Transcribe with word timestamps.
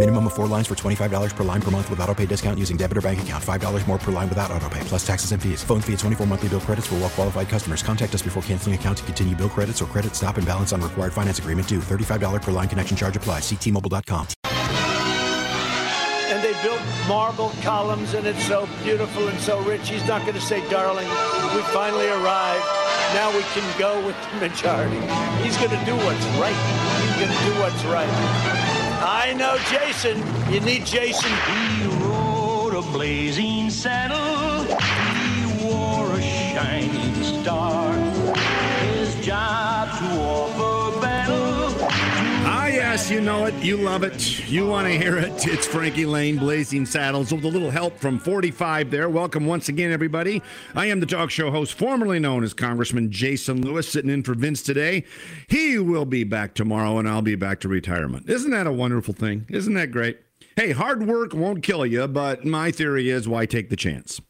Minimum 0.00 0.28
of 0.28 0.32
four 0.32 0.46
lines 0.46 0.66
for 0.66 0.74
$25 0.74 1.36
per 1.36 1.44
line 1.44 1.60
per 1.60 1.70
month 1.70 1.90
with 1.90 2.00
auto 2.00 2.14
pay 2.14 2.24
discount 2.24 2.58
using 2.58 2.78
debit 2.78 2.96
or 2.96 3.02
bank 3.02 3.20
account. 3.20 3.44
$5 3.44 3.86
more 3.86 3.98
per 3.98 4.10
line 4.10 4.30
without 4.30 4.50
auto 4.50 4.66
pay, 4.70 4.80
plus 4.84 5.06
taxes 5.06 5.32
and 5.32 5.42
fees. 5.42 5.62
Phone 5.62 5.82
fee 5.82 5.92
at 5.92 5.98
24 5.98 6.26
monthly 6.26 6.48
bill 6.48 6.60
credits 6.62 6.86
for 6.86 6.94
well 6.94 7.10
qualified 7.10 7.50
customers. 7.50 7.82
Contact 7.82 8.14
us 8.14 8.22
before 8.22 8.42
canceling 8.44 8.74
account 8.74 8.96
to 8.96 9.04
continue 9.04 9.36
bill 9.36 9.50
credits 9.50 9.82
or 9.82 9.84
credit 9.84 10.16
stop 10.16 10.38
and 10.38 10.46
balance 10.46 10.72
on 10.72 10.80
required 10.80 11.12
finance 11.12 11.38
agreement 11.38 11.68
due. 11.68 11.80
$35 11.80 12.40
per 12.40 12.50
line 12.50 12.66
connection 12.66 12.96
charge 12.96 13.14
applies. 13.14 13.42
Ctmobile.com. 13.42 14.26
and 16.32 16.42
they 16.42 16.54
built 16.62 16.80
marble 17.06 17.50
columns, 17.60 18.14
and 18.14 18.26
it's 18.26 18.42
so 18.46 18.66
beautiful 18.82 19.28
and 19.28 19.38
so 19.40 19.60
rich. 19.64 19.86
He's 19.86 20.06
not 20.08 20.22
going 20.22 20.32
to 20.32 20.40
say, 20.40 20.66
darling, 20.70 21.08
we 21.54 21.60
finally 21.76 22.08
arrived. 22.08 22.64
Now 23.12 23.28
we 23.36 23.42
can 23.52 23.78
go 23.78 24.00
with 24.06 24.16
the 24.32 24.48
majority. 24.48 24.96
He's 25.44 25.58
going 25.58 25.76
to 25.76 25.84
do 25.84 25.94
what's 26.08 26.24
right. 26.40 26.56
He's 27.04 27.16
going 27.20 27.36
to 27.36 27.44
do 27.44 27.60
what's 27.60 27.84
right. 27.84 28.79
I 29.02 29.32
know 29.32 29.56
Jason. 29.70 30.22
You 30.52 30.60
need 30.60 30.84
Jason. 30.84 31.30
He 31.30 31.86
rode 32.04 32.74
a 32.74 32.82
blazing 32.92 33.70
saddle. 33.70 34.64
He 34.64 35.64
wore 35.64 36.12
a 36.12 36.22
shining 36.22 37.22
star. 37.22 38.09
You 43.10 43.20
know 43.20 43.46
it. 43.46 43.54
You 43.54 43.76
love 43.76 44.04
it. 44.04 44.48
You 44.48 44.68
want 44.68 44.86
to 44.86 44.96
hear 44.96 45.18
it. 45.18 45.44
It's 45.44 45.66
Frankie 45.66 46.06
Laine, 46.06 46.36
Blazing 46.36 46.86
Saddles, 46.86 47.32
with 47.32 47.44
a 47.44 47.48
little 47.48 47.72
help 47.72 47.98
from 47.98 48.20
45 48.20 48.88
there. 48.88 49.08
Welcome 49.08 49.46
once 49.46 49.68
again, 49.68 49.90
everybody. 49.90 50.40
I 50.76 50.86
am 50.86 51.00
the 51.00 51.06
talk 51.06 51.28
show 51.28 51.50
host, 51.50 51.74
formerly 51.74 52.20
known 52.20 52.44
as 52.44 52.54
Congressman 52.54 53.10
Jason 53.10 53.62
Lewis, 53.62 53.88
sitting 53.88 54.12
in 54.12 54.22
for 54.22 54.34
Vince 54.34 54.62
today. 54.62 55.02
He 55.48 55.76
will 55.76 56.04
be 56.04 56.22
back 56.22 56.54
tomorrow, 56.54 57.00
and 57.00 57.08
I'll 57.08 57.20
be 57.20 57.34
back 57.34 57.58
to 57.60 57.68
retirement. 57.68 58.30
Isn't 58.30 58.52
that 58.52 58.68
a 58.68 58.72
wonderful 58.72 59.12
thing? 59.12 59.44
Isn't 59.48 59.74
that 59.74 59.90
great? 59.90 60.20
Hey, 60.54 60.70
hard 60.70 61.04
work 61.04 61.34
won't 61.34 61.64
kill 61.64 61.84
you, 61.84 62.06
but 62.06 62.44
my 62.44 62.70
theory 62.70 63.10
is 63.10 63.26
why 63.26 63.44
take 63.44 63.70
the 63.70 63.76
chance? 63.76 64.20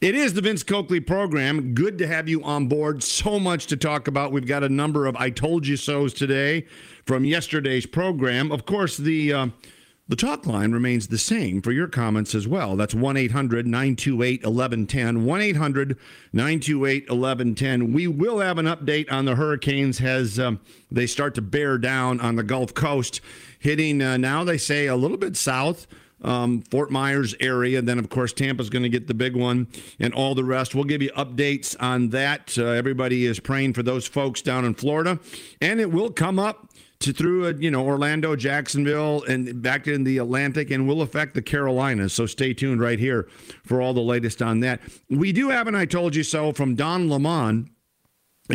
It 0.00 0.14
is 0.14 0.34
the 0.34 0.40
Vince 0.40 0.62
Coakley 0.62 1.00
program. 1.00 1.74
Good 1.74 1.98
to 1.98 2.06
have 2.06 2.28
you 2.28 2.42
on 2.42 2.68
board. 2.68 3.02
So 3.02 3.38
much 3.38 3.66
to 3.66 3.76
talk 3.76 4.08
about. 4.08 4.32
We've 4.32 4.46
got 4.46 4.62
a 4.64 4.68
number 4.68 5.06
of 5.06 5.16
I 5.16 5.30
told 5.30 5.66
you 5.66 5.76
so's 5.76 6.14
today 6.14 6.66
from 7.08 7.24
yesterday's 7.24 7.86
program. 7.86 8.52
Of 8.52 8.66
course, 8.66 8.98
the 8.98 9.32
uh, 9.32 9.46
the 10.08 10.16
talk 10.16 10.46
line 10.46 10.72
remains 10.72 11.08
the 11.08 11.18
same 11.18 11.60
for 11.62 11.72
your 11.72 11.88
comments 11.88 12.34
as 12.34 12.46
well. 12.46 12.76
That's 12.76 12.94
1 12.94 13.16
800 13.16 13.66
928 13.66 14.42
1110. 14.44 15.24
1 15.24 15.40
800 15.40 15.98
928 16.32 17.10
1110. 17.10 17.92
We 17.92 18.06
will 18.06 18.40
have 18.40 18.58
an 18.58 18.66
update 18.66 19.10
on 19.10 19.24
the 19.24 19.36
hurricanes 19.36 20.00
as 20.02 20.38
um, 20.38 20.60
they 20.90 21.06
start 21.06 21.34
to 21.36 21.42
bear 21.42 21.78
down 21.78 22.20
on 22.20 22.36
the 22.36 22.42
Gulf 22.42 22.74
Coast, 22.74 23.22
hitting 23.58 24.00
uh, 24.02 24.18
now, 24.18 24.44
they 24.44 24.58
say, 24.58 24.86
a 24.86 24.96
little 24.96 25.18
bit 25.18 25.36
south 25.36 25.86
um, 26.22 26.62
Fort 26.62 26.90
Myers 26.90 27.34
area. 27.40 27.80
Then, 27.82 27.98
of 27.98 28.08
course, 28.08 28.32
Tampa's 28.32 28.70
going 28.70 28.82
to 28.82 28.88
get 28.88 29.06
the 29.06 29.14
big 29.14 29.36
one 29.36 29.68
and 29.98 30.12
all 30.14 30.34
the 30.34 30.44
rest. 30.44 30.74
We'll 30.74 30.84
give 30.84 31.02
you 31.02 31.10
updates 31.12 31.76
on 31.80 32.10
that. 32.10 32.56
Uh, 32.58 32.66
everybody 32.66 33.26
is 33.26 33.40
praying 33.40 33.74
for 33.74 33.82
those 33.82 34.06
folks 34.06 34.42
down 34.42 34.64
in 34.64 34.74
Florida, 34.74 35.18
and 35.60 35.80
it 35.80 35.90
will 35.90 36.10
come 36.10 36.38
up 36.38 36.68
to 37.00 37.12
through 37.12 37.46
uh, 37.46 37.52
you 37.58 37.70
know 37.70 37.84
Orlando, 37.84 38.34
Jacksonville, 38.36 39.22
and 39.24 39.62
back 39.62 39.86
in 39.86 40.04
the 40.04 40.18
Atlantic, 40.18 40.70
and 40.70 40.88
will 40.88 41.02
affect 41.02 41.34
the 41.34 41.42
Carolinas. 41.42 42.12
So 42.12 42.26
stay 42.26 42.52
tuned 42.52 42.80
right 42.80 42.98
here 42.98 43.28
for 43.64 43.80
all 43.80 43.94
the 43.94 44.00
latest 44.00 44.42
on 44.42 44.60
that. 44.60 44.80
We 45.08 45.32
do 45.32 45.48
have 45.50 45.66
an 45.66 45.74
"I 45.74 45.84
told 45.84 46.14
you 46.16 46.22
so" 46.22 46.52
from 46.52 46.74
Don 46.74 47.08
Lemon, 47.08 47.70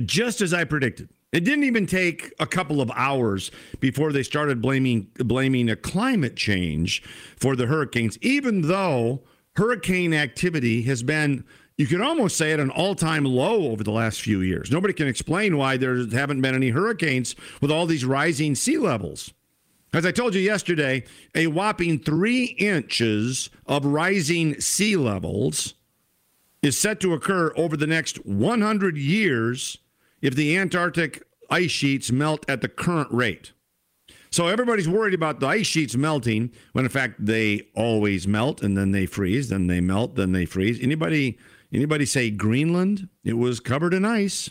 just 0.06 0.42
as 0.42 0.54
I 0.54 0.64
predicted. 0.64 1.10
It 1.32 1.44
didn't 1.44 1.64
even 1.64 1.88
take 1.88 2.32
a 2.40 2.46
couple 2.46 2.80
of 2.80 2.92
hours 2.92 3.50
before 3.80 4.12
they 4.12 4.22
started 4.22 4.62
blaming 4.62 5.08
blaming 5.16 5.70
a 5.70 5.76
climate 5.76 6.36
change 6.36 7.02
for 7.38 7.56
the 7.56 7.66
hurricanes, 7.66 8.20
even 8.22 8.64
though 8.64 9.24
hurricane 9.56 10.14
activity 10.14 10.84
has 10.84 11.02
been 11.02 11.44
you 11.78 11.88
could 11.88 12.02
almost 12.02 12.38
say 12.38 12.54
at 12.54 12.60
an 12.60 12.70
all-time 12.70 13.26
low 13.26 13.72
over 13.72 13.84
the 13.84 13.92
last 13.92 14.22
few 14.22 14.42
years. 14.42 14.72
Nobody 14.72 14.94
can 14.94 15.08
explain 15.08 15.58
why 15.58 15.78
there 15.78 16.06
haven't 16.08 16.42
been 16.42 16.56
any 16.56 16.70
hurricanes 16.70 17.36
with 17.62 17.72
all 17.72 17.86
these 17.86 18.06
rising 18.06 18.56
sea 18.56 18.78
levels. 18.78 19.34
As 19.94 20.06
I 20.06 20.12
told 20.12 20.34
you 20.34 20.42
yesterday, 20.42 21.04
a 21.36 21.48
whopping 21.48 22.00
three 22.00 22.46
inches 22.58 23.50
of 23.68 23.86
rising 23.86 24.60
sea 24.60 24.96
levels 24.96 25.76
is 26.62 26.78
set 26.78 27.00
to 27.02 27.14
occur 27.14 27.54
over 27.56 27.78
the 27.78 27.88
next 27.88 28.26
100 28.26 28.98
years 28.98 29.78
if 30.22 30.36
the 30.36 30.58
Antarctic 30.58 31.24
ice 31.50 31.72
sheets 31.72 32.12
melt 32.12 32.46
at 32.50 32.62
the 32.62 32.70
current 32.70 33.12
rate. 33.12 33.52
So 34.32 34.48
everybody's 34.48 34.90
worried 34.90 35.14
about 35.14 35.40
the 35.40 35.46
ice 35.46 35.68
sheets 35.68 35.96
melting 35.96 36.52
when 36.72 36.86
in 36.86 36.90
fact 36.90 37.24
they 37.24 37.68
always 37.76 38.28
melt 38.28 38.64
and 38.64 38.76
then 38.76 38.92
they 38.92 39.06
freeze, 39.06 39.50
then 39.50 39.68
they 39.68 39.80
melt, 39.80 40.16
then 40.16 40.32
they 40.32 40.46
freeze. 40.46 40.82
Anybody 40.82 41.38
anybody 41.74 42.06
say 42.06 42.30
Greenland? 42.30 43.10
It 43.24 43.38
was 43.38 43.60
covered 43.60 43.94
in 43.94 44.06
ice. 44.06 44.50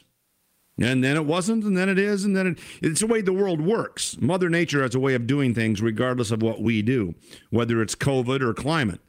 And 0.79 1.05
then 1.05 1.17
it 1.17 1.27
wasn't, 1.27 1.65
and 1.65 1.77
then 1.77 1.91
it 1.91 1.99
is, 1.99 2.25
and 2.25 2.35
then 2.35 2.47
it, 2.47 2.59
it's 2.81 3.01
the 3.01 3.07
way 3.07 3.21
the 3.21 3.33
world 3.33 3.61
works. 3.61 4.17
Mother 4.21 4.49
Nature 4.49 4.83
has 4.83 4.95
a 4.95 5.01
way 5.01 5.15
of 5.15 5.27
doing 5.27 5.55
things 5.55 5.83
regardless 5.83 6.31
of 6.31 6.43
what 6.43 6.63
we 6.63 6.81
do, 6.81 7.15
whether 7.51 7.83
it's 7.83 7.95
COVID 7.95 8.41
or 8.41 8.55
climate. 8.55 9.01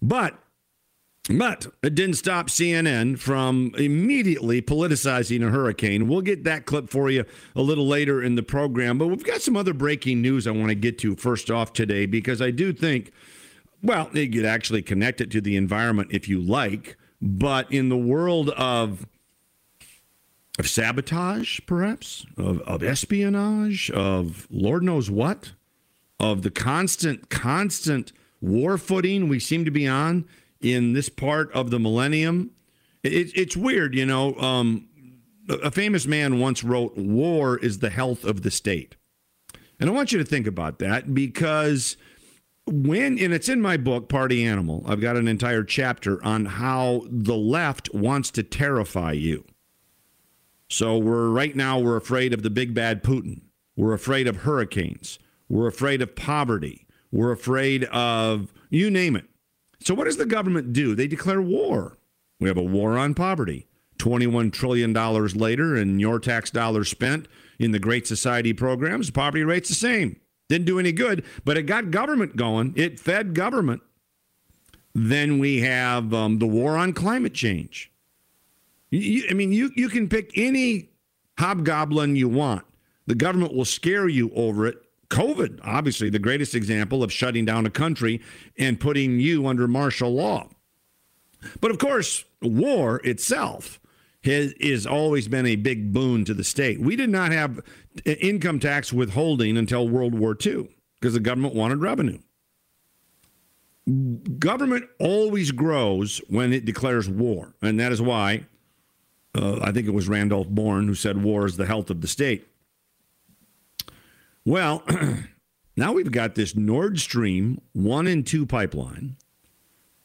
But 0.00 0.38
but 1.28 1.66
it 1.82 1.94
didn't 1.94 2.16
stop 2.16 2.48
CNN 2.48 3.18
from 3.18 3.72
immediately 3.76 4.62
politicizing 4.62 5.46
a 5.46 5.50
hurricane. 5.50 6.08
We'll 6.08 6.22
get 6.22 6.44
that 6.44 6.64
clip 6.66 6.90
for 6.90 7.10
you 7.10 7.24
a 7.54 7.62
little 7.62 7.86
later 7.86 8.22
in 8.22 8.34
the 8.34 8.42
program. 8.42 8.98
But 8.98 9.08
we've 9.08 9.22
got 9.22 9.42
some 9.42 9.56
other 9.56 9.74
breaking 9.74 10.22
news 10.22 10.46
I 10.46 10.52
want 10.52 10.70
to 10.70 10.74
get 10.74 10.98
to 11.00 11.16
first 11.16 11.50
off 11.50 11.72
today 11.72 12.06
because 12.06 12.40
I 12.40 12.50
do 12.50 12.72
think, 12.72 13.12
well, 13.82 14.08
you 14.12 14.30
could 14.30 14.46
actually 14.46 14.82
connect 14.82 15.20
it 15.20 15.30
to 15.32 15.40
the 15.40 15.56
environment 15.56 16.08
if 16.10 16.28
you 16.28 16.40
like. 16.40 16.96
But 17.20 17.70
in 17.70 17.88
the 17.88 17.96
world 17.96 18.50
of 18.50 19.06
of 20.58 20.68
sabotage, 20.68 21.60
perhaps, 21.66 22.26
of, 22.36 22.60
of 22.62 22.82
espionage, 22.82 23.90
of 23.90 24.46
Lord 24.50 24.82
knows 24.82 25.10
what, 25.10 25.52
of 26.18 26.42
the 26.42 26.50
constant, 26.50 27.30
constant 27.30 28.12
war 28.42 28.76
footing 28.76 29.28
we 29.28 29.40
seem 29.40 29.64
to 29.64 29.70
be 29.70 29.88
on 29.88 30.26
in 30.60 30.92
this 30.92 31.08
part 31.08 31.50
of 31.52 31.70
the 31.70 31.80
millennium. 31.80 32.50
It, 33.02 33.32
it's 33.34 33.56
weird, 33.56 33.94
you 33.94 34.04
know. 34.04 34.34
Um, 34.36 34.86
a 35.48 35.70
famous 35.70 36.06
man 36.06 36.38
once 36.38 36.62
wrote, 36.62 36.96
War 36.96 37.58
is 37.58 37.78
the 37.78 37.90
health 37.90 38.24
of 38.24 38.42
the 38.42 38.50
state. 38.50 38.96
And 39.80 39.88
I 39.88 39.92
want 39.92 40.12
you 40.12 40.18
to 40.18 40.24
think 40.24 40.46
about 40.46 40.78
that 40.80 41.14
because 41.14 41.96
when, 42.70 43.18
and 43.18 43.32
it's 43.32 43.48
in 43.48 43.60
my 43.60 43.76
book, 43.76 44.08
Party 44.08 44.44
Animal, 44.44 44.84
I've 44.86 45.00
got 45.00 45.16
an 45.16 45.28
entire 45.28 45.64
chapter 45.64 46.22
on 46.24 46.46
how 46.46 47.02
the 47.08 47.36
left 47.36 47.92
wants 47.94 48.30
to 48.32 48.42
terrify 48.42 49.12
you. 49.12 49.44
So 50.68 50.96
we're 50.96 51.28
right 51.28 51.54
now, 51.54 51.78
we're 51.78 51.96
afraid 51.96 52.32
of 52.32 52.42
the 52.42 52.50
big 52.50 52.74
bad 52.74 53.02
Putin. 53.02 53.42
We're 53.76 53.92
afraid 53.92 54.28
of 54.28 54.38
hurricanes. 54.38 55.18
We're 55.48 55.66
afraid 55.66 56.00
of 56.00 56.14
poverty. 56.14 56.86
We're 57.10 57.32
afraid 57.32 57.84
of 57.84 58.52
you 58.68 58.90
name 58.90 59.16
it. 59.16 59.24
So, 59.82 59.94
what 59.94 60.04
does 60.04 60.18
the 60.18 60.26
government 60.26 60.72
do? 60.72 60.94
They 60.94 61.06
declare 61.06 61.42
war. 61.42 61.98
We 62.38 62.48
have 62.48 62.58
a 62.58 62.62
war 62.62 62.98
on 62.98 63.14
poverty. 63.14 63.66
$21 63.98 64.52
trillion 64.52 64.92
later, 64.94 65.76
and 65.76 66.00
your 66.00 66.18
tax 66.18 66.50
dollars 66.50 66.88
spent 66.88 67.28
in 67.58 67.72
the 67.72 67.78
Great 67.78 68.06
Society 68.06 68.52
programs, 68.52 69.10
poverty 69.10 69.44
rate's 69.44 69.68
the 69.68 69.74
same. 69.74 70.16
Didn't 70.50 70.66
do 70.66 70.80
any 70.80 70.90
good, 70.90 71.24
but 71.44 71.56
it 71.56 71.62
got 71.62 71.92
government 71.92 72.34
going. 72.34 72.74
It 72.76 72.98
fed 72.98 73.34
government. 73.34 73.82
Then 74.92 75.38
we 75.38 75.60
have 75.60 76.12
um, 76.12 76.40
the 76.40 76.46
war 76.46 76.76
on 76.76 76.92
climate 76.92 77.34
change. 77.34 77.92
You, 78.90 79.26
I 79.30 79.34
mean, 79.34 79.52
you, 79.52 79.70
you 79.76 79.88
can 79.88 80.08
pick 80.08 80.32
any 80.36 80.90
hobgoblin 81.38 82.16
you 82.16 82.28
want. 82.28 82.64
The 83.06 83.14
government 83.14 83.54
will 83.54 83.64
scare 83.64 84.08
you 84.08 84.32
over 84.34 84.66
it 84.66 84.82
COVID, 85.08 85.60
obviously, 85.62 86.08
the 86.08 86.18
greatest 86.18 86.54
example 86.54 87.02
of 87.02 87.12
shutting 87.12 87.44
down 87.44 87.66
a 87.66 87.70
country 87.70 88.20
and 88.56 88.78
putting 88.78 89.18
you 89.20 89.46
under 89.46 89.66
martial 89.68 90.12
law. 90.12 90.48
But 91.60 91.70
of 91.70 91.78
course, 91.78 92.24
war 92.40 93.00
itself 93.04 93.79
has, 94.24 94.86
always 94.86 95.28
been 95.28 95.46
a 95.46 95.56
big 95.56 95.92
boon 95.92 96.24
to 96.24 96.34
the 96.34 96.44
state. 96.44 96.80
We 96.80 96.96
did 96.96 97.10
not 97.10 97.32
have 97.32 97.60
income 98.04 98.60
tax 98.60 98.92
withholding 98.92 99.56
until 99.56 99.88
World 99.88 100.14
War 100.14 100.36
II 100.44 100.68
because 101.00 101.14
the 101.14 101.20
government 101.20 101.54
wanted 101.54 101.80
revenue. 101.80 102.18
Government 104.38 104.84
always 104.98 105.52
grows 105.52 106.20
when 106.28 106.52
it 106.52 106.64
declares 106.64 107.08
war, 107.08 107.54
and 107.62 107.80
that 107.80 107.92
is 107.92 108.02
why 108.02 108.46
uh, 109.34 109.60
I 109.62 109.72
think 109.72 109.86
it 109.86 109.94
was 109.94 110.08
Randolph 110.08 110.48
Bourne 110.48 110.86
who 110.86 110.94
said 110.94 111.22
war 111.22 111.46
is 111.46 111.56
the 111.56 111.66
health 111.66 111.90
of 111.90 112.00
the 112.00 112.08
state. 112.08 112.46
Well, 114.44 114.82
now 115.76 115.92
we've 115.92 116.12
got 116.12 116.34
this 116.34 116.54
Nord 116.54 117.00
Stream 117.00 117.60
1 117.72 118.06
and 118.06 118.26
2 118.26 118.46
pipeline 118.46 119.16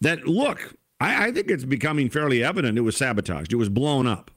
that, 0.01 0.27
look, 0.27 0.75
I, 0.99 1.27
I 1.27 1.31
think 1.31 1.49
it's 1.49 1.65
becoming 1.65 2.09
fairly 2.09 2.43
evident 2.43 2.77
it 2.77 2.81
was 2.81 2.97
sabotaged, 2.97 3.53
it 3.53 3.57
was 3.57 3.69
blown 3.69 4.07
up. 4.07 4.31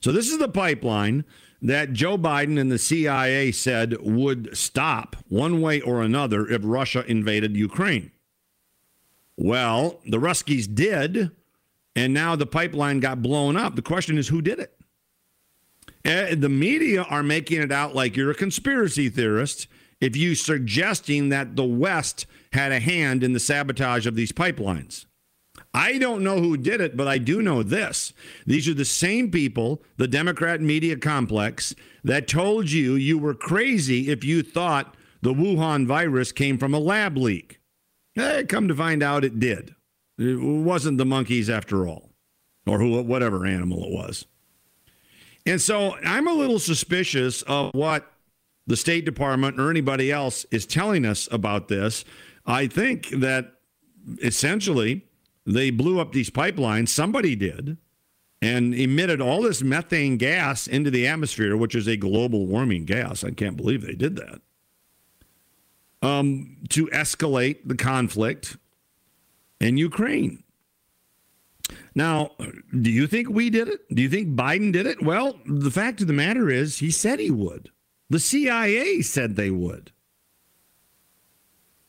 So, 0.00 0.12
this 0.12 0.30
is 0.30 0.38
the 0.38 0.48
pipeline 0.48 1.24
that 1.60 1.92
Joe 1.92 2.16
Biden 2.16 2.58
and 2.58 2.70
the 2.70 2.78
CIA 2.78 3.50
said 3.50 3.96
would 4.00 4.56
stop 4.56 5.16
one 5.28 5.60
way 5.60 5.80
or 5.80 6.02
another 6.02 6.46
if 6.46 6.62
Russia 6.64 7.04
invaded 7.06 7.56
Ukraine. 7.56 8.12
Well, 9.36 10.00
the 10.06 10.18
Ruskies 10.18 10.72
did, 10.72 11.30
and 11.96 12.14
now 12.14 12.36
the 12.36 12.46
pipeline 12.46 13.00
got 13.00 13.22
blown 13.22 13.56
up. 13.56 13.76
The 13.76 13.82
question 13.82 14.18
is 14.18 14.28
who 14.28 14.42
did 14.42 14.58
it? 14.58 14.74
Uh, 16.04 16.34
the 16.36 16.48
media 16.48 17.02
are 17.02 17.22
making 17.22 17.60
it 17.60 17.72
out 17.72 17.94
like 17.94 18.16
you're 18.16 18.30
a 18.30 18.34
conspiracy 18.34 19.08
theorist 19.08 19.66
if 20.00 20.16
you 20.16 20.34
suggesting 20.34 21.28
that 21.28 21.56
the 21.56 21.64
West 21.64 22.26
had 22.52 22.72
a 22.72 22.80
hand 22.80 23.24
in 23.24 23.32
the 23.32 23.40
sabotage 23.40 24.06
of 24.06 24.14
these 24.14 24.32
pipelines. 24.32 25.06
I 25.74 25.98
don't 25.98 26.24
know 26.24 26.40
who 26.40 26.56
did 26.56 26.80
it, 26.80 26.96
but 26.96 27.06
I 27.06 27.18
do 27.18 27.42
know 27.42 27.62
this. 27.62 28.12
These 28.46 28.68
are 28.68 28.74
the 28.74 28.84
same 28.84 29.30
people, 29.30 29.82
the 29.96 30.08
Democrat 30.08 30.60
media 30.60 30.96
complex, 30.96 31.74
that 32.02 32.26
told 32.26 32.70
you 32.70 32.94
you 32.94 33.18
were 33.18 33.34
crazy 33.34 34.10
if 34.10 34.24
you 34.24 34.42
thought 34.42 34.96
the 35.20 35.34
Wuhan 35.34 35.86
virus 35.86 36.32
came 36.32 36.58
from 36.58 36.74
a 36.74 36.78
lab 36.78 37.16
leak. 37.16 37.60
Eh, 38.16 38.44
come 38.44 38.66
to 38.68 38.74
find 38.74 39.02
out 39.02 39.24
it 39.24 39.38
did. 39.38 39.74
It 40.16 40.40
wasn't 40.40 40.98
the 40.98 41.04
monkeys 41.04 41.50
after 41.50 41.86
all, 41.86 42.10
or 42.66 42.78
who, 42.80 43.00
whatever 43.02 43.46
animal 43.46 43.84
it 43.84 43.92
was. 43.92 44.26
And 45.46 45.60
so 45.60 45.96
I'm 46.04 46.28
a 46.28 46.32
little 46.32 46.58
suspicious 46.58 47.42
of 47.42 47.72
what 47.74 48.10
the 48.66 48.76
State 48.76 49.04
Department 49.04 49.58
or 49.58 49.70
anybody 49.70 50.10
else 50.10 50.44
is 50.50 50.66
telling 50.66 51.06
us 51.06 51.28
about 51.30 51.68
this. 51.68 52.04
I 52.44 52.66
think 52.66 53.08
that 53.10 53.54
essentially 54.22 55.07
they 55.48 55.70
blew 55.70 55.98
up 55.98 56.12
these 56.12 56.30
pipelines. 56.30 56.88
Somebody 56.88 57.34
did 57.34 57.78
and 58.40 58.74
emitted 58.74 59.20
all 59.20 59.42
this 59.42 59.62
methane 59.62 60.16
gas 60.18 60.66
into 60.66 60.90
the 60.90 61.06
atmosphere, 61.06 61.56
which 61.56 61.74
is 61.74 61.88
a 61.88 61.96
global 61.96 62.46
warming 62.46 62.84
gas. 62.84 63.24
I 63.24 63.30
can't 63.30 63.56
believe 63.56 63.82
they 63.82 63.94
did 63.94 64.16
that. 64.16 64.40
Um, 66.00 66.58
to 66.68 66.86
escalate 66.88 67.60
the 67.64 67.74
conflict 67.74 68.56
in 69.60 69.76
Ukraine. 69.78 70.44
Now, 71.94 72.32
do 72.70 72.90
you 72.90 73.06
think 73.06 73.28
we 73.28 73.50
did 73.50 73.68
it? 73.68 73.80
Do 73.92 74.02
you 74.02 74.08
think 74.08 74.36
Biden 74.36 74.72
did 74.72 74.86
it? 74.86 75.02
Well, 75.02 75.40
the 75.46 75.70
fact 75.70 76.00
of 76.00 76.06
the 76.06 76.12
matter 76.12 76.48
is, 76.48 76.78
he 76.78 76.90
said 76.90 77.18
he 77.18 77.30
would. 77.30 77.70
The 78.10 78.20
CIA 78.20 79.02
said 79.02 79.34
they 79.34 79.50
would. 79.50 79.92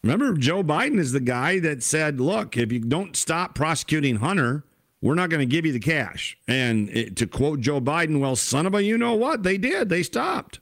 Remember, 0.03 0.33
Joe 0.33 0.63
Biden 0.63 0.97
is 0.97 1.11
the 1.11 1.19
guy 1.19 1.59
that 1.59 1.83
said, 1.83 2.21
look, 2.21 2.55
if 2.55 2.71
you 2.71 2.79
don't 2.79 3.15
stop 3.15 3.53
prosecuting 3.53 4.17
Hunter, 4.17 4.63
we're 5.01 5.15
not 5.15 5.29
going 5.29 5.41
to 5.41 5.45
give 5.45 5.65
you 5.65 5.71
the 5.71 5.79
cash. 5.79 6.37
And 6.47 6.89
it, 6.89 7.15
to 7.17 7.27
quote 7.27 7.59
Joe 7.59 7.81
Biden, 7.81 8.19
well, 8.19 8.35
son 8.35 8.65
of 8.65 8.73
a, 8.73 8.83
you 8.83 8.97
know 8.97 9.13
what? 9.13 9.43
They 9.43 9.57
did. 9.57 9.89
They 9.89 10.03
stopped. 10.03 10.59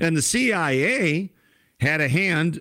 And 0.00 0.16
the 0.16 0.22
CIA 0.22 1.30
had 1.80 2.00
a 2.00 2.08
hand 2.08 2.60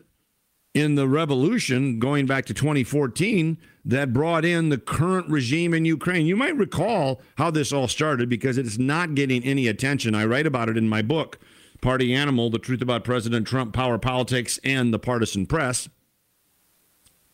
in 0.74 0.96
the 0.96 1.08
revolution 1.08 2.00
going 2.00 2.26
back 2.26 2.46
to 2.46 2.54
2014 2.54 3.58
that 3.86 4.14
brought 4.14 4.46
in 4.46 4.70
the 4.70 4.78
current 4.78 5.28
regime 5.30 5.74
in 5.74 5.86
Ukraine. 5.86 6.26
You 6.28 6.36
might 6.36 6.56
recall 6.56 7.22
how 7.38 7.50
this 7.50 7.74
all 7.74 7.88
started 7.88 8.30
because 8.30 8.58
it's 8.58 8.78
not 8.78 9.16
getting 9.16 9.44
any 9.44 9.68
attention. 9.68 10.14
I 10.14 10.26
write 10.26 10.46
about 10.46 10.70
it 10.70 10.78
in 10.78 10.88
my 10.88 11.02
book, 11.02 11.40
Party 11.82 12.14
Animal 12.14 12.50
The 12.50 12.60
Truth 12.60 12.82
About 12.82 13.04
President 13.04 13.48
Trump, 13.48 13.74
Power 13.74 13.98
Politics, 13.98 14.60
and 14.64 14.94
the 14.94 15.00
Partisan 15.00 15.46
Press. 15.46 15.90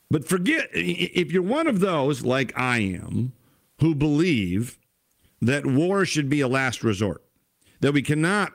But 0.09 0.27
forget, 0.27 0.69
if 0.73 1.31
you're 1.31 1.41
one 1.41 1.67
of 1.67 1.79
those, 1.79 2.23
like 2.23 2.57
I 2.57 2.79
am, 2.79 3.33
who 3.79 3.95
believe 3.95 4.77
that 5.41 5.65
war 5.65 6.05
should 6.05 6.29
be 6.29 6.41
a 6.41 6.47
last 6.47 6.83
resort, 6.83 7.23
that 7.81 7.93
we 7.93 8.01
cannot 8.01 8.53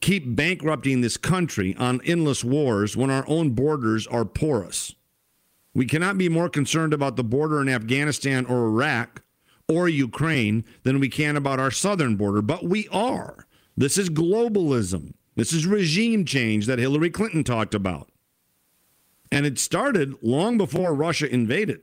keep 0.00 0.36
bankrupting 0.36 1.00
this 1.00 1.16
country 1.16 1.74
on 1.76 2.00
endless 2.04 2.44
wars 2.44 2.96
when 2.96 3.10
our 3.10 3.24
own 3.26 3.50
borders 3.50 4.06
are 4.06 4.24
porous. 4.24 4.94
We 5.74 5.86
cannot 5.86 6.18
be 6.18 6.28
more 6.28 6.48
concerned 6.48 6.92
about 6.92 7.16
the 7.16 7.24
border 7.24 7.60
in 7.60 7.68
Afghanistan 7.68 8.44
or 8.46 8.66
Iraq 8.66 9.22
or 9.68 9.88
Ukraine 9.88 10.64
than 10.82 11.00
we 11.00 11.08
can 11.08 11.36
about 11.36 11.58
our 11.58 11.70
southern 11.70 12.16
border, 12.16 12.42
but 12.42 12.64
we 12.64 12.88
are. 12.88 13.46
This 13.76 13.96
is 13.96 14.10
globalism. 14.10 15.14
This 15.34 15.52
is 15.52 15.66
regime 15.66 16.24
change 16.24 16.66
that 16.66 16.78
Hillary 16.78 17.10
Clinton 17.10 17.44
talked 17.44 17.74
about. 17.74 18.10
And 19.30 19.46
it 19.46 19.58
started 19.58 20.22
long 20.22 20.58
before 20.58 20.94
Russia 20.94 21.32
invaded. 21.32 21.80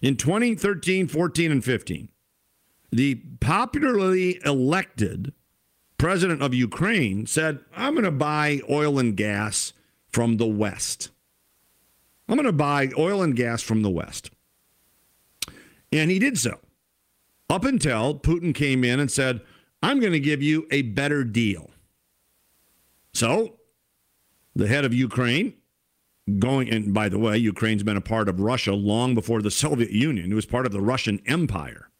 In 0.00 0.16
2013, 0.16 1.08
14, 1.08 1.50
and 1.50 1.64
15, 1.64 2.08
the 2.92 3.16
popularly 3.40 4.40
elected 4.44 5.32
president 5.98 6.42
of 6.42 6.54
Ukraine 6.54 7.26
said, 7.26 7.60
I'm 7.74 7.94
going 7.94 8.04
to 8.04 8.10
buy 8.10 8.60
oil 8.70 8.98
and 8.98 9.16
gas 9.16 9.72
from 10.12 10.36
the 10.36 10.46
West. 10.46 11.10
I'm 12.28 12.36
going 12.36 12.46
to 12.46 12.52
buy 12.52 12.90
oil 12.96 13.22
and 13.22 13.34
gas 13.34 13.62
from 13.62 13.82
the 13.82 13.90
West. 13.90 14.30
And 15.90 16.10
he 16.10 16.18
did 16.18 16.38
so 16.38 16.60
up 17.50 17.64
until 17.64 18.18
Putin 18.18 18.54
came 18.54 18.84
in 18.84 19.00
and 19.00 19.10
said, 19.10 19.40
I'm 19.82 20.00
going 20.00 20.12
to 20.12 20.20
give 20.20 20.42
you 20.42 20.66
a 20.70 20.82
better 20.82 21.24
deal. 21.24 21.70
So 23.14 23.58
the 24.54 24.66
head 24.66 24.84
of 24.84 24.92
Ukraine, 24.92 25.54
going, 26.38 26.68
and 26.70 26.92
by 26.92 27.08
the 27.08 27.18
way, 27.18 27.38
Ukraine's 27.38 27.82
been 27.82 27.96
a 27.96 28.02
part 28.02 28.28
of 28.28 28.40
Russia 28.40 28.72
long 28.74 29.14
before 29.14 29.40
the 29.40 29.50
Soviet 29.50 29.90
Union. 29.90 30.30
It 30.30 30.34
was 30.34 30.46
part 30.46 30.66
of 30.66 30.72
the 30.72 30.80
Russian 30.80 31.22
Empire 31.26 31.90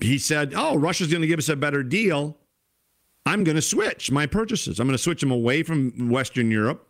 he 0.00 0.18
said, 0.18 0.52
Oh, 0.54 0.76
Russia's 0.76 1.08
going 1.08 1.22
to 1.22 1.26
give 1.26 1.38
us 1.38 1.48
a 1.48 1.56
better 1.56 1.82
deal. 1.82 2.36
I'm 3.24 3.44
going 3.44 3.56
to 3.56 3.62
switch 3.62 4.10
my 4.10 4.26
purchases. 4.26 4.78
I'm 4.78 4.86
going 4.86 4.96
to 4.96 5.02
switch 5.02 5.20
them 5.20 5.30
away 5.30 5.62
from 5.62 6.10
Western 6.10 6.50
Europe 6.50 6.88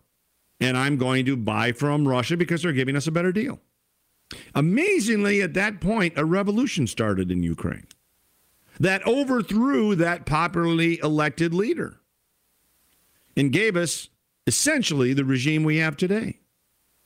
and 0.60 0.76
I'm 0.76 0.96
going 0.96 1.24
to 1.26 1.36
buy 1.36 1.72
from 1.72 2.06
Russia 2.06 2.36
because 2.36 2.62
they're 2.62 2.72
giving 2.72 2.96
us 2.96 3.06
a 3.06 3.12
better 3.12 3.32
deal. 3.32 3.60
Amazingly, 4.54 5.40
at 5.40 5.54
that 5.54 5.80
point, 5.80 6.14
a 6.16 6.24
revolution 6.24 6.86
started 6.86 7.30
in 7.30 7.42
Ukraine 7.42 7.86
that 8.80 9.06
overthrew 9.06 9.94
that 9.94 10.26
popularly 10.26 10.98
elected 10.98 11.54
leader 11.54 12.00
and 13.36 13.52
gave 13.52 13.76
us 13.76 14.08
essentially 14.46 15.12
the 15.12 15.24
regime 15.24 15.64
we 15.64 15.78
have 15.78 15.96
today, 15.96 16.38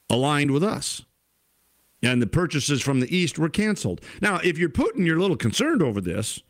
aligned 0.08 0.50
with 0.50 0.62
us 0.62 1.02
and 2.02 2.20
the 2.20 2.26
purchases 2.26 2.80
from 2.80 3.00
the 3.00 3.14
east 3.14 3.38
were 3.38 3.48
canceled. 3.48 4.00
Now, 4.20 4.36
if 4.42 4.58
you're 4.58 4.70
Putin, 4.70 5.04
you're 5.04 5.18
a 5.18 5.20
little 5.20 5.36
concerned 5.36 5.82
over 5.82 6.00
this, 6.00 6.40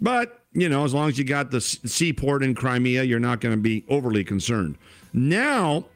but 0.00 0.40
you 0.52 0.68
know, 0.68 0.84
as 0.84 0.92
long 0.92 1.08
as 1.08 1.18
you 1.18 1.24
got 1.24 1.50
the 1.50 1.60
seaport 1.60 2.42
in 2.42 2.54
Crimea, 2.54 3.04
you're 3.04 3.20
not 3.20 3.40
going 3.40 3.54
to 3.54 3.60
be 3.60 3.84
overly 3.88 4.22
concerned. 4.22 4.76
Now, 5.12 5.86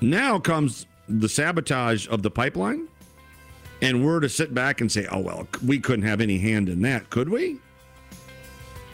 now 0.00 0.38
comes 0.38 0.86
the 1.08 1.28
sabotage 1.28 2.06
of 2.08 2.22
the 2.22 2.30
pipeline, 2.30 2.88
and 3.80 4.04
we're 4.04 4.20
to 4.20 4.28
sit 4.28 4.52
back 4.52 4.80
and 4.80 4.92
say, 4.92 5.06
"Oh 5.10 5.20
well, 5.20 5.48
we 5.64 5.78
couldn't 5.78 6.04
have 6.04 6.20
any 6.20 6.38
hand 6.38 6.68
in 6.68 6.82
that, 6.82 7.08
could 7.08 7.28
we?" 7.28 7.60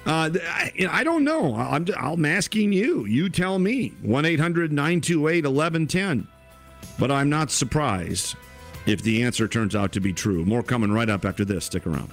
Uh, 0.06 0.30
I, 0.48 0.72
I, 0.88 1.04
don't 1.04 1.24
know. 1.24 1.56
I'm, 1.56 1.84
I'm 1.98 2.24
asking 2.24 2.72
you. 2.72 3.06
You 3.06 3.28
tell 3.28 3.58
me. 3.58 3.88
1 4.02 4.24
800 4.24 4.72
928 4.72 5.44
1110. 5.44 6.28
But 6.98 7.10
I'm 7.10 7.28
not 7.28 7.50
surprised 7.50 8.36
if 8.86 9.02
the 9.02 9.24
answer 9.24 9.48
turns 9.48 9.74
out 9.74 9.90
to 9.92 10.00
be 10.00 10.12
true. 10.12 10.44
More 10.44 10.62
coming 10.62 10.92
right 10.92 11.10
up 11.10 11.24
after 11.24 11.44
this. 11.44 11.64
Stick 11.64 11.86
around. 11.86 12.12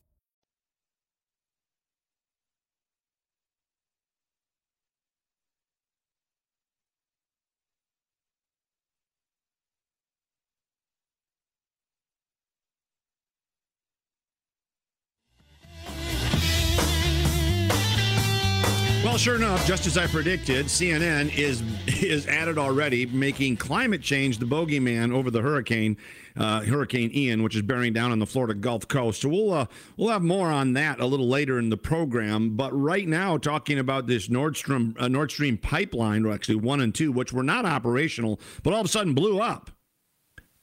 Sure 19.21 19.35
enough, 19.35 19.67
just 19.67 19.85
as 19.85 19.99
I 19.99 20.07
predicted, 20.07 20.65
CNN 20.65 21.37
is 21.37 21.61
is 22.01 22.25
at 22.25 22.47
it 22.47 22.57
already, 22.57 23.05
making 23.05 23.55
climate 23.55 24.01
change 24.01 24.39
the 24.39 24.47
bogeyman 24.47 25.13
over 25.13 25.29
the 25.29 25.41
hurricane, 25.41 25.95
uh, 26.35 26.61
Hurricane 26.61 27.11
Ian, 27.13 27.43
which 27.43 27.55
is 27.55 27.61
bearing 27.61 27.93
down 27.93 28.11
on 28.11 28.17
the 28.17 28.25
Florida 28.25 28.55
Gulf 28.55 28.87
Coast. 28.87 29.21
So 29.21 29.29
we'll 29.29 29.53
uh, 29.53 29.65
we'll 29.95 30.09
have 30.09 30.23
more 30.23 30.47
on 30.47 30.73
that 30.73 30.99
a 30.99 31.05
little 31.05 31.27
later 31.27 31.59
in 31.59 31.69
the 31.69 31.77
program. 31.77 32.57
But 32.57 32.71
right 32.71 33.07
now, 33.07 33.37
talking 33.37 33.77
about 33.77 34.07
this 34.07 34.27
Nord 34.27 34.57
Stream 34.57 34.95
uh, 34.97 35.07
Nord 35.07 35.29
Stream 35.29 35.55
pipeline, 35.55 36.25
or 36.25 36.31
actually 36.31 36.55
one 36.55 36.81
and 36.81 36.93
two, 36.93 37.11
which 37.11 37.31
were 37.31 37.43
not 37.43 37.63
operational, 37.63 38.39
but 38.63 38.73
all 38.73 38.79
of 38.79 38.87
a 38.87 38.89
sudden 38.89 39.13
blew 39.13 39.39
up 39.39 39.69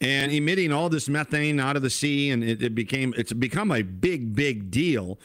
and 0.00 0.32
emitting 0.32 0.72
all 0.72 0.88
this 0.88 1.08
methane 1.08 1.60
out 1.60 1.76
of 1.76 1.82
the 1.82 1.90
sea 1.90 2.30
and 2.30 2.42
it, 2.42 2.60
it, 2.60 2.74
became 2.74 3.14
it's 3.16 3.32
become 3.32 3.70
a 3.70 3.82
big 3.82 4.34
big 4.34 4.70
deal 4.70 5.18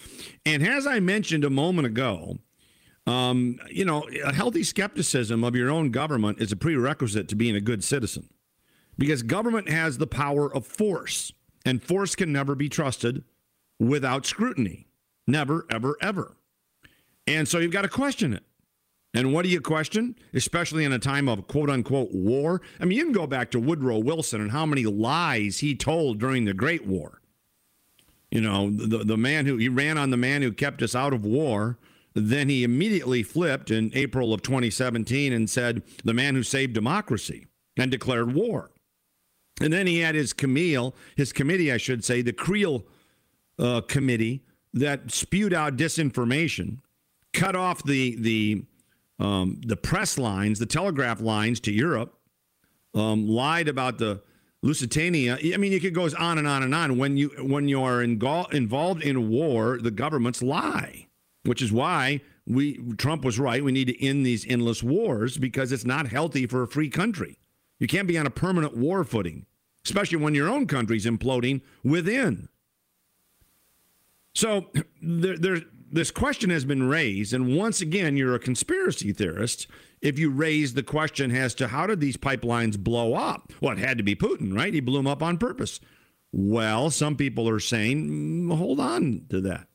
and 0.48 0.66
as 0.66 0.88
i 0.88 1.00
mentioned 1.00 1.44
a 1.44 1.50
moment 1.50 1.86
ago 1.86 2.40
um, 3.06 3.60
you 3.70 3.86
know, 3.86 4.08
a 4.24 4.34
healthy 4.34 4.64
skepticism 4.64 5.44
of 5.44 5.56
your 5.56 5.70
own 5.70 5.92
government 5.92 6.40
is 6.40 6.52
a 6.52 6.56
prerequisite 6.56 7.28
to 7.30 7.36
being 7.36 7.56
a 7.56 7.62
good 7.62 7.84
citizen 7.84 8.30
because 8.98 9.24
government 9.24 9.70
has 9.70 9.98
the 9.98 10.08
power 10.08 10.54
of 10.54 10.66
force, 10.66 11.34
and 11.66 11.84
force 11.84 12.16
can 12.16 12.32
never 12.32 12.56
be 12.56 12.70
trusted 12.70 13.24
without 13.80 14.26
scrutiny. 14.26 14.88
Never, 15.28 15.66
ever, 15.70 15.98
ever. 16.02 16.36
And 17.28 17.48
so 17.48 17.60
you've 17.60 17.72
got 17.72 17.84
to 17.84 17.90
question 17.90 18.34
it. 18.34 18.44
And 19.14 19.32
what 19.32 19.44
do 19.44 19.50
you 19.50 19.62
question, 19.62 20.16
especially 20.34 20.86
in 20.86 20.92
a 20.92 21.00
time 21.00 21.30
of 21.30 21.48
quote 21.48 21.70
unquote 21.70 22.12
war? 22.12 22.62
I 22.80 22.86
mean, 22.86 22.98
you 22.98 23.04
can 23.04 23.14
go 23.14 23.28
back 23.28 23.52
to 23.52 23.60
Woodrow 23.60 24.00
Wilson 24.00 24.42
and 24.42 24.52
how 24.52 24.66
many 24.66 24.86
lies 24.86 25.60
he 25.60 25.76
told 25.76 26.20
during 26.20 26.46
the 26.46 26.54
Great 26.54 26.88
War. 26.88 27.22
You 28.32 28.42
know, 28.42 28.72
the, 28.72 29.04
the 29.04 29.18
man 29.18 29.46
who 29.46 29.58
he 29.58 29.70
ran 29.70 29.98
on 29.98 30.10
the 30.10 30.18
man 30.18 30.42
who 30.42 30.52
kept 30.52 30.82
us 30.82 30.96
out 30.96 31.14
of 31.14 31.24
war 31.24 31.78
then 32.14 32.50
he 32.50 32.64
immediately 32.64 33.24
flipped 33.24 33.72
in 33.72 33.92
April 33.94 34.34
of 34.34 34.42
2017 34.42 35.34
and 35.34 35.50
said, 35.50 35.82
the 36.04 36.14
man 36.14 36.36
who 36.36 36.44
saved 36.44 36.74
democracy, 36.74 37.48
and 37.78 37.90
declared 37.90 38.34
war. 38.34 38.72
And 39.62 39.72
then 39.72 39.88
he 39.88 40.00
had 40.00 40.16
his 40.16 40.34
Camille, 40.34 40.96
his 41.16 41.32
committee, 41.34 41.72
I 41.72 41.78
should 41.78 42.04
say, 42.04 42.22
the 42.22 42.34
Creel 42.34 42.86
uh, 43.60 43.82
committee 43.82 44.44
that 44.74 45.12
spewed 45.12 45.54
out 45.54 45.78
disinformation, 45.78 46.80
cut 47.34 47.56
off 47.56 47.84
the 47.84 48.16
the 48.16 48.64
um, 49.20 49.62
the 49.66 49.78
press 49.78 50.18
lines, 50.18 50.58
the 50.58 50.66
telegraph 50.66 51.22
lines 51.22 51.60
to 51.62 51.72
Europe, 51.72 52.18
um, 52.96 53.28
lied 53.28 53.68
about 53.68 54.00
the 54.00 54.24
Lusitania. 54.64 55.38
I 55.54 55.58
mean, 55.58 55.72
it 55.74 55.94
goes 55.94 56.16
on 56.16 56.40
and 56.40 56.48
on 56.48 56.64
and 56.64 56.74
on. 56.74 56.98
When 56.98 57.16
you 57.16 57.30
when 57.40 57.68
you 57.68 57.84
are 57.84 58.02
involved 58.02 59.04
in 59.04 59.30
war, 59.30 59.78
the 59.80 59.92
governments 59.92 60.42
lie 60.42 61.08
which 61.44 61.62
is 61.62 61.72
why 61.72 62.22
we 62.46 62.78
Trump 62.98 63.24
was 63.24 63.40
right. 63.40 63.64
We 63.64 63.72
need 63.72 63.88
to 63.88 64.06
end 64.06 64.26
these 64.26 64.46
endless 64.48 64.84
wars 64.84 65.38
because 65.38 65.72
it's 65.72 65.86
not 65.86 66.08
healthy 66.08 66.46
for 66.46 66.64
a 66.64 66.68
free 66.68 66.90
country. 66.90 67.40
You 67.80 67.88
can't 67.88 68.08
be 68.08 68.18
on 68.18 68.26
a 68.26 68.32
permanent 68.32 68.78
war 68.78 69.04
footing, 69.04 69.46
especially 69.86 70.18
when 70.18 70.36
your 70.36 70.50
own 70.50 70.68
country's 70.68 71.06
imploding 71.06 71.62
within. 71.84 72.48
So 74.36 74.72
there, 75.02 75.38
there, 75.38 75.62
this 75.92 76.10
question 76.10 76.50
has 76.50 76.66
been 76.66 76.90
raised, 76.90 77.34
and 77.34 77.56
once 77.56 77.82
again, 77.82 78.18
you're 78.18 78.36
a 78.36 78.40
conspiracy 78.40 79.14
theorist 79.14 79.68
if 80.02 80.20
you 80.20 80.30
raise 80.30 80.74
the 80.74 80.84
question 80.84 81.32
as 81.32 81.56
to 81.56 81.68
how 81.68 81.88
did 81.88 82.00
these 82.02 82.18
pipelines 82.18 82.78
blow 82.78 83.14
up? 83.14 83.54
Well, 83.62 83.74
it 83.74 83.80
had 83.80 83.98
to 84.00 84.04
be 84.04 84.16
Putin, 84.16 84.56
right? 84.56 84.74
He 84.74 84.82
blew 84.82 84.98
them 84.98 85.08
up 85.08 85.24
on 85.24 85.38
purpose. 85.38 85.80
Well, 86.32 86.90
some 86.90 87.16
people 87.16 87.48
are 87.48 87.60
saying, 87.60 88.10
mm, 88.10 88.58
hold 88.58 88.80
on 88.80 89.28
to 89.30 89.40
that. 89.42 89.68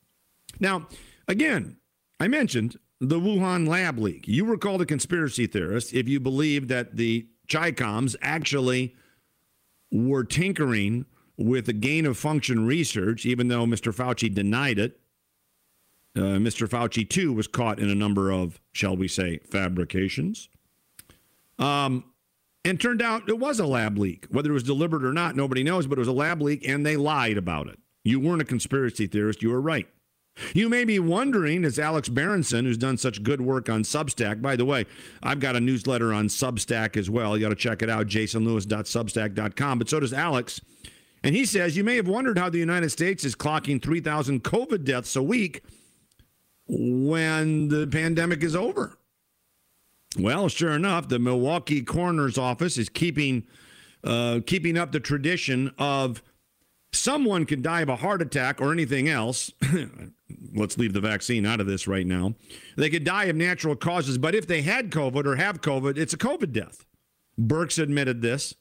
Now, 0.60 0.88
Again, 1.28 1.76
I 2.18 2.26
mentioned 2.26 2.78
the 3.00 3.20
Wuhan 3.20 3.68
lab 3.68 3.98
leak. 3.98 4.26
You 4.26 4.44
were 4.44 4.58
called 4.58 4.82
a 4.82 4.86
conspiracy 4.86 5.46
theorist 5.46 5.92
if 5.92 6.08
you 6.08 6.18
believed 6.18 6.68
that 6.70 6.96
the 6.96 7.28
Chicoms 7.46 8.16
actually 8.20 8.96
were 9.92 10.24
tinkering 10.24 11.06
with 11.36 11.66
the 11.66 11.72
gain 11.72 12.04
of 12.06 12.18
function 12.18 12.66
research, 12.66 13.24
even 13.24 13.48
though 13.48 13.64
Mr. 13.64 13.94
Fauci 13.94 14.32
denied 14.32 14.78
it. 14.78 14.98
Uh, 16.16 16.40
Mr. 16.40 16.68
Fauci, 16.68 17.08
too, 17.08 17.32
was 17.32 17.46
caught 17.46 17.78
in 17.78 17.88
a 17.88 17.94
number 17.94 18.32
of, 18.32 18.60
shall 18.72 18.96
we 18.96 19.06
say, 19.06 19.38
fabrications. 19.38 20.48
Um, 21.58 22.04
and 22.64 22.80
turned 22.80 23.00
out 23.00 23.28
it 23.28 23.38
was 23.38 23.60
a 23.60 23.66
lab 23.66 23.98
leak. 23.98 24.26
Whether 24.30 24.50
it 24.50 24.54
was 24.54 24.64
deliberate 24.64 25.04
or 25.04 25.12
not, 25.12 25.36
nobody 25.36 25.62
knows, 25.62 25.86
but 25.86 25.98
it 25.98 26.00
was 26.00 26.08
a 26.08 26.12
lab 26.12 26.42
leak 26.42 26.66
and 26.68 26.84
they 26.84 26.96
lied 26.96 27.38
about 27.38 27.68
it. 27.68 27.78
You 28.02 28.18
weren't 28.18 28.42
a 28.42 28.44
conspiracy 28.44 29.06
theorist, 29.06 29.42
you 29.42 29.50
were 29.50 29.60
right. 29.60 29.88
You 30.54 30.68
may 30.68 30.84
be 30.84 30.98
wondering, 30.98 31.64
as 31.64 31.78
Alex 31.78 32.08
Berenson, 32.08 32.64
who's 32.64 32.78
done 32.78 32.96
such 32.96 33.22
good 33.22 33.40
work 33.40 33.68
on 33.68 33.82
Substack, 33.82 34.40
by 34.40 34.56
the 34.56 34.64
way, 34.64 34.86
I've 35.22 35.40
got 35.40 35.56
a 35.56 35.60
newsletter 35.60 36.12
on 36.12 36.28
Substack 36.28 36.96
as 36.96 37.10
well. 37.10 37.36
You 37.36 37.42
got 37.42 37.50
to 37.50 37.54
check 37.54 37.82
it 37.82 37.90
out, 37.90 38.06
jasonlewis.substack.com. 38.06 39.78
But 39.78 39.88
so 39.88 40.00
does 40.00 40.12
Alex. 40.12 40.60
And 41.22 41.34
he 41.34 41.44
says, 41.44 41.76
You 41.76 41.84
may 41.84 41.96
have 41.96 42.08
wondered 42.08 42.38
how 42.38 42.48
the 42.48 42.58
United 42.58 42.90
States 42.90 43.24
is 43.24 43.34
clocking 43.34 43.82
3,000 43.82 44.44
COVID 44.44 44.84
deaths 44.84 45.16
a 45.16 45.22
week 45.22 45.62
when 46.66 47.68
the 47.68 47.86
pandemic 47.86 48.42
is 48.42 48.54
over. 48.54 48.98
Well, 50.18 50.48
sure 50.48 50.72
enough, 50.72 51.08
the 51.08 51.18
Milwaukee 51.18 51.82
coroner's 51.82 52.38
office 52.38 52.78
is 52.78 52.88
keeping 52.88 53.46
uh, 54.04 54.40
keeping 54.46 54.78
up 54.78 54.92
the 54.92 55.00
tradition 55.00 55.72
of 55.76 56.22
someone 56.92 57.46
can 57.46 57.62
die 57.62 57.80
of 57.80 57.88
a 57.88 57.96
heart 57.96 58.22
attack 58.22 58.60
or 58.60 58.72
anything 58.72 59.08
else. 59.08 59.52
Let's 60.54 60.78
leave 60.78 60.92
the 60.92 61.00
vaccine 61.00 61.46
out 61.46 61.60
of 61.60 61.66
this 61.66 61.86
right 61.86 62.06
now. 62.06 62.34
They 62.76 62.90
could 62.90 63.04
die 63.04 63.24
of 63.24 63.36
natural 63.36 63.76
causes, 63.76 64.18
but 64.18 64.34
if 64.34 64.46
they 64.46 64.62
had 64.62 64.90
COVID 64.90 65.26
or 65.26 65.36
have 65.36 65.60
COVID, 65.60 65.96
it's 65.98 66.12
a 66.12 66.18
COVID 66.18 66.52
death. 66.52 66.84
Birx 67.38 67.80
admitted 67.80 68.22
this. 68.22 68.54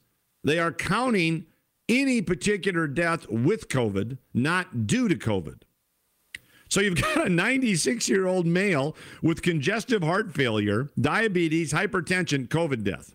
They 0.44 0.58
are 0.58 0.72
counting 0.72 1.46
any 1.88 2.22
particular 2.22 2.86
death 2.86 3.28
with 3.28 3.68
COVID, 3.68 4.18
not 4.34 4.86
due 4.86 5.08
to 5.08 5.16
COVID. 5.16 5.62
So 6.68 6.80
you've 6.80 7.00
got 7.02 7.26
a 7.26 7.30
96 7.30 8.08
year 8.08 8.26
old 8.26 8.46
male 8.46 8.96
with 9.22 9.42
congestive 9.42 10.02
heart 10.02 10.32
failure, 10.32 10.90
diabetes, 11.00 11.72
hypertension, 11.72 12.48
COVID 12.48 12.84
death. 12.84 13.14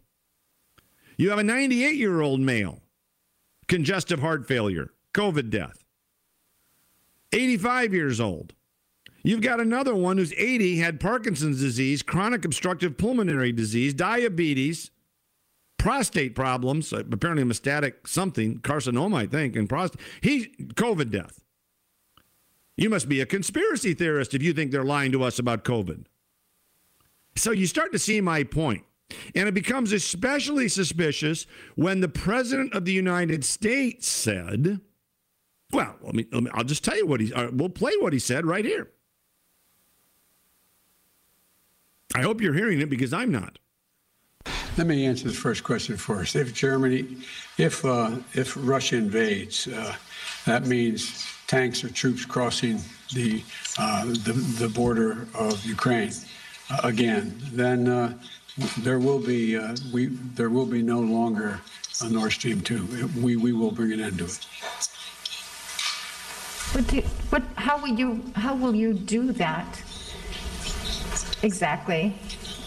You 1.18 1.30
have 1.30 1.40
a 1.40 1.44
98 1.44 1.96
year 1.96 2.22
old 2.22 2.40
male, 2.40 2.82
congestive 3.68 4.20
heart 4.20 4.48
failure, 4.48 4.90
COVID 5.14 5.50
death. 5.50 5.84
85 7.32 7.94
years 7.94 8.20
old. 8.20 8.54
You've 9.24 9.42
got 9.42 9.60
another 9.60 9.96
one 9.96 10.18
who's 10.18 10.34
80, 10.34 10.78
had 10.78 11.00
Parkinson's 11.00 11.62
disease, 11.62 12.02
chronic 12.02 12.44
obstructive 12.44 12.98
pulmonary 12.98 13.54
disease, 13.54 13.94
diabetes, 13.94 14.92
prostate 15.78 16.36
problems, 16.36 16.92
uh, 16.92 17.04
apparently 17.12 17.44
metastatic 17.44 18.06
something, 18.06 18.60
carcinoma, 18.60 19.16
I 19.16 19.26
think, 19.26 19.56
and 19.56 19.70
prostate. 19.70 20.02
He 20.22 20.48
COVID 20.76 21.10
death. 21.10 21.40
You 22.76 22.90
must 22.90 23.08
be 23.08 23.22
a 23.22 23.26
conspiracy 23.26 23.94
theorist 23.94 24.34
if 24.34 24.42
you 24.42 24.54
think 24.54 24.72
they're 24.72 24.84
lying 24.84 25.12
to 25.14 25.24
us 25.24 25.40
about 25.40 25.64
COVID. 25.64 26.06
So 27.36 27.52
you 27.52 27.68
start 27.68 27.92
to 27.94 28.00
see 28.00 28.20
my 28.20 28.44
point. 28.44 28.84
And 29.36 29.48
it 29.48 29.54
becomes 29.54 29.92
especially 29.92 30.68
suspicious 30.68 31.46
when 31.76 32.02
the 32.02 32.08
president 32.10 32.74
of 32.74 32.86
the 32.86 32.94
United 32.94 33.46
States 33.46 34.08
said, 34.08 34.82
well, 35.74 35.96
let 36.02 36.16
me, 36.16 36.26
let 36.32 36.44
me 36.44 36.52
I'll 36.54 36.64
just 36.64 36.84
tell 36.84 36.96
you 36.96 37.06
what 37.08 37.20
he, 37.20 37.34
uh, 37.34 37.50
we'll 37.52 37.70
play 37.70 37.94
what 38.00 38.14
he 38.14 38.20
said 38.20 38.46
right 38.46 38.64
here. 38.64 38.90
I 42.16 42.22
hope 42.22 42.42
you're 42.42 42.54
hearing 42.54 42.80
it 42.80 42.90
because 42.90 43.12
I'm 43.12 43.32
not. 43.32 43.58
Let 44.78 44.88
me 44.88 45.06
answer 45.06 45.28
the 45.28 45.34
first 45.34 45.64
question 45.64 45.98
first. 45.98 46.36
If 46.36 46.54
Germany, 46.54 47.18
if 47.58 47.84
uh, 47.86 48.12
if 48.34 48.56
Russia 48.58 48.98
invades, 48.98 49.68
uh, 49.68 49.96
that 50.46 50.66
means 50.66 51.28
tanks 51.48 51.84
or 51.84 51.90
troops 51.90 52.26
crossing 52.26 52.80
the 53.14 53.44
uh, 53.78 54.06
the, 54.06 54.34
the, 54.60 54.70
border 54.70 55.28
of 55.36 55.64
Ukraine 55.66 56.12
uh, 56.72 56.82
again. 56.84 57.36
Then 57.52 57.88
uh, 57.88 58.18
there 58.80 59.00
will 59.00 59.20
be 59.20 59.58
uh, 59.58 59.76
we 59.92 60.08
there 60.36 60.50
will 60.50 60.66
be 60.66 60.82
no 60.82 61.00
longer 61.00 61.62
a 62.02 62.10
Nord 62.10 62.32
Stream 62.32 62.62
two. 62.62 62.86
We 63.22 63.36
we 63.36 63.54
will 63.54 63.72
bring 63.72 63.92
an 63.92 64.02
end 64.02 64.18
to 64.20 64.26
it. 64.26 64.48
But, 66.72 66.88
do, 66.88 67.04
but 67.30 67.44
how 67.56 67.78
will 67.82 67.96
you 67.98 68.24
how 68.36 68.56
will 68.56 68.74
you 68.74 68.94
do 68.94 69.32
that 69.34 69.82
exactly? 71.44 72.16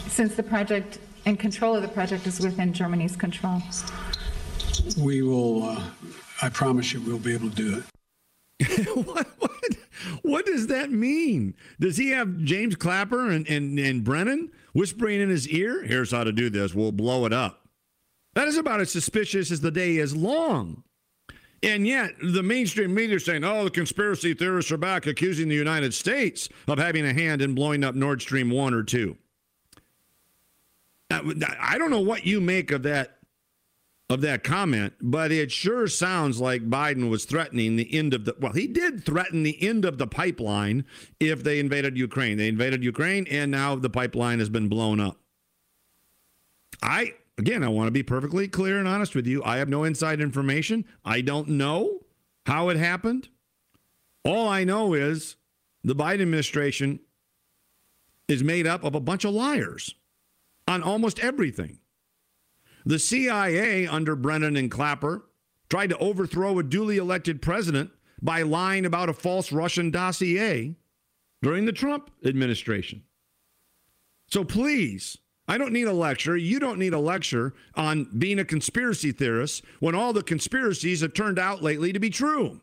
Since 0.08 0.34
the 0.34 0.42
project 0.42 0.98
and 1.26 1.38
control 1.38 1.74
of 1.74 1.82
the 1.82 1.88
project 1.88 2.26
is 2.26 2.40
within 2.40 2.72
Germany's 2.72 3.16
control. 3.16 3.62
We 4.98 5.22
will. 5.22 5.64
Uh, 5.64 5.82
I 6.42 6.48
promise 6.48 6.92
you, 6.92 7.00
we'll 7.00 7.18
be 7.18 7.34
able 7.34 7.50
to 7.50 7.56
do 7.56 7.78
it. 7.78 7.84
what, 9.06 9.26
what, 9.38 9.76
what 10.22 10.46
does 10.46 10.68
that 10.68 10.90
mean? 10.90 11.54
Does 11.80 11.96
he 11.96 12.10
have 12.10 12.38
James 12.38 12.76
Clapper 12.76 13.30
and, 13.30 13.46
and, 13.48 13.78
and 13.78 14.04
Brennan 14.04 14.50
whispering 14.72 15.20
in 15.20 15.28
his 15.28 15.48
ear? 15.48 15.82
Here's 15.82 16.12
how 16.12 16.24
to 16.24 16.32
do 16.32 16.48
this. 16.48 16.74
We'll 16.74 16.92
blow 16.92 17.26
it 17.26 17.32
up. 17.32 17.68
That 18.34 18.48
is 18.48 18.56
about 18.56 18.80
as 18.80 18.90
suspicious 18.90 19.50
as 19.50 19.60
the 19.60 19.70
day 19.70 19.96
is 19.96 20.14
long. 20.14 20.84
And 21.62 21.86
yet, 21.86 22.12
the 22.22 22.42
mainstream 22.42 22.94
media 22.94 23.16
is 23.16 23.24
saying, 23.24 23.42
oh, 23.42 23.64
the 23.64 23.70
conspiracy 23.70 24.34
theorists 24.34 24.70
are 24.70 24.76
back 24.76 25.06
accusing 25.06 25.48
the 25.48 25.54
United 25.54 25.94
States 25.94 26.48
of 26.68 26.78
having 26.78 27.06
a 27.06 27.14
hand 27.14 27.40
in 27.40 27.54
blowing 27.54 27.82
up 27.82 27.94
Nord 27.94 28.20
Stream 28.20 28.50
1 28.50 28.74
or 28.74 28.82
2. 28.82 29.16
I 31.10 31.78
don't 31.78 31.90
know 31.90 32.00
what 32.00 32.26
you 32.26 32.40
make 32.40 32.70
of 32.70 32.82
that 32.82 33.12
of 34.08 34.20
that 34.20 34.44
comment, 34.44 34.92
but 35.00 35.32
it 35.32 35.50
sure 35.50 35.88
sounds 35.88 36.40
like 36.40 36.70
Biden 36.70 37.10
was 37.10 37.24
threatening 37.24 37.74
the 37.74 37.92
end 37.92 38.14
of 38.14 38.24
the 38.24 38.36
well, 38.40 38.52
he 38.52 38.68
did 38.68 39.04
threaten 39.04 39.42
the 39.42 39.60
end 39.60 39.84
of 39.84 39.98
the 39.98 40.06
pipeline 40.06 40.84
if 41.18 41.42
they 41.42 41.58
invaded 41.58 41.96
Ukraine. 41.96 42.38
They 42.38 42.48
invaded 42.48 42.84
Ukraine 42.84 43.26
and 43.28 43.50
now 43.50 43.74
the 43.74 43.90
pipeline 43.90 44.38
has 44.38 44.48
been 44.48 44.68
blown 44.68 45.00
up. 45.00 45.18
I 46.82 47.14
again, 47.38 47.62
I 47.62 47.68
want 47.68 47.88
to 47.88 47.92
be 47.92 48.02
perfectly 48.02 48.48
clear 48.48 48.78
and 48.78 48.88
honest 48.88 49.14
with 49.14 49.26
you. 49.26 49.42
I 49.44 49.58
have 49.58 49.68
no 49.68 49.84
inside 49.84 50.20
information. 50.20 50.84
I 51.04 51.20
don't 51.20 51.48
know 51.48 52.00
how 52.46 52.68
it 52.68 52.76
happened. 52.76 53.28
All 54.24 54.48
I 54.48 54.64
know 54.64 54.94
is 54.94 55.36
the 55.84 55.94
Biden 55.94 56.22
administration 56.22 57.00
is 58.28 58.42
made 58.42 58.66
up 58.66 58.82
of 58.84 58.94
a 58.94 59.00
bunch 59.00 59.24
of 59.24 59.34
liars 59.34 59.94
on 60.66 60.82
almost 60.82 61.20
everything. 61.20 61.78
The 62.84 62.98
CIA 62.98 63.86
under 63.86 64.16
Brennan 64.16 64.56
and 64.56 64.70
Clapper 64.70 65.26
tried 65.68 65.90
to 65.90 65.98
overthrow 65.98 66.58
a 66.58 66.62
duly 66.62 66.96
elected 66.96 67.42
president 67.42 67.90
by 68.22 68.42
lying 68.42 68.86
about 68.86 69.08
a 69.08 69.12
false 69.12 69.52
Russian 69.52 69.90
dossier 69.90 70.76
during 71.42 71.64
the 71.66 71.72
Trump 71.72 72.10
administration. 72.24 73.02
So 74.28 74.44
please, 74.44 75.18
I 75.48 75.58
don't 75.58 75.72
need 75.72 75.86
a 75.86 75.92
lecture. 75.92 76.36
You 76.36 76.58
don't 76.58 76.78
need 76.78 76.92
a 76.92 76.98
lecture 76.98 77.54
on 77.74 78.08
being 78.18 78.38
a 78.38 78.44
conspiracy 78.44 79.12
theorist 79.12 79.64
when 79.80 79.94
all 79.94 80.12
the 80.12 80.22
conspiracies 80.22 81.02
have 81.02 81.14
turned 81.14 81.38
out 81.38 81.62
lately 81.62 81.92
to 81.92 82.00
be 82.00 82.10
true. 82.10 82.60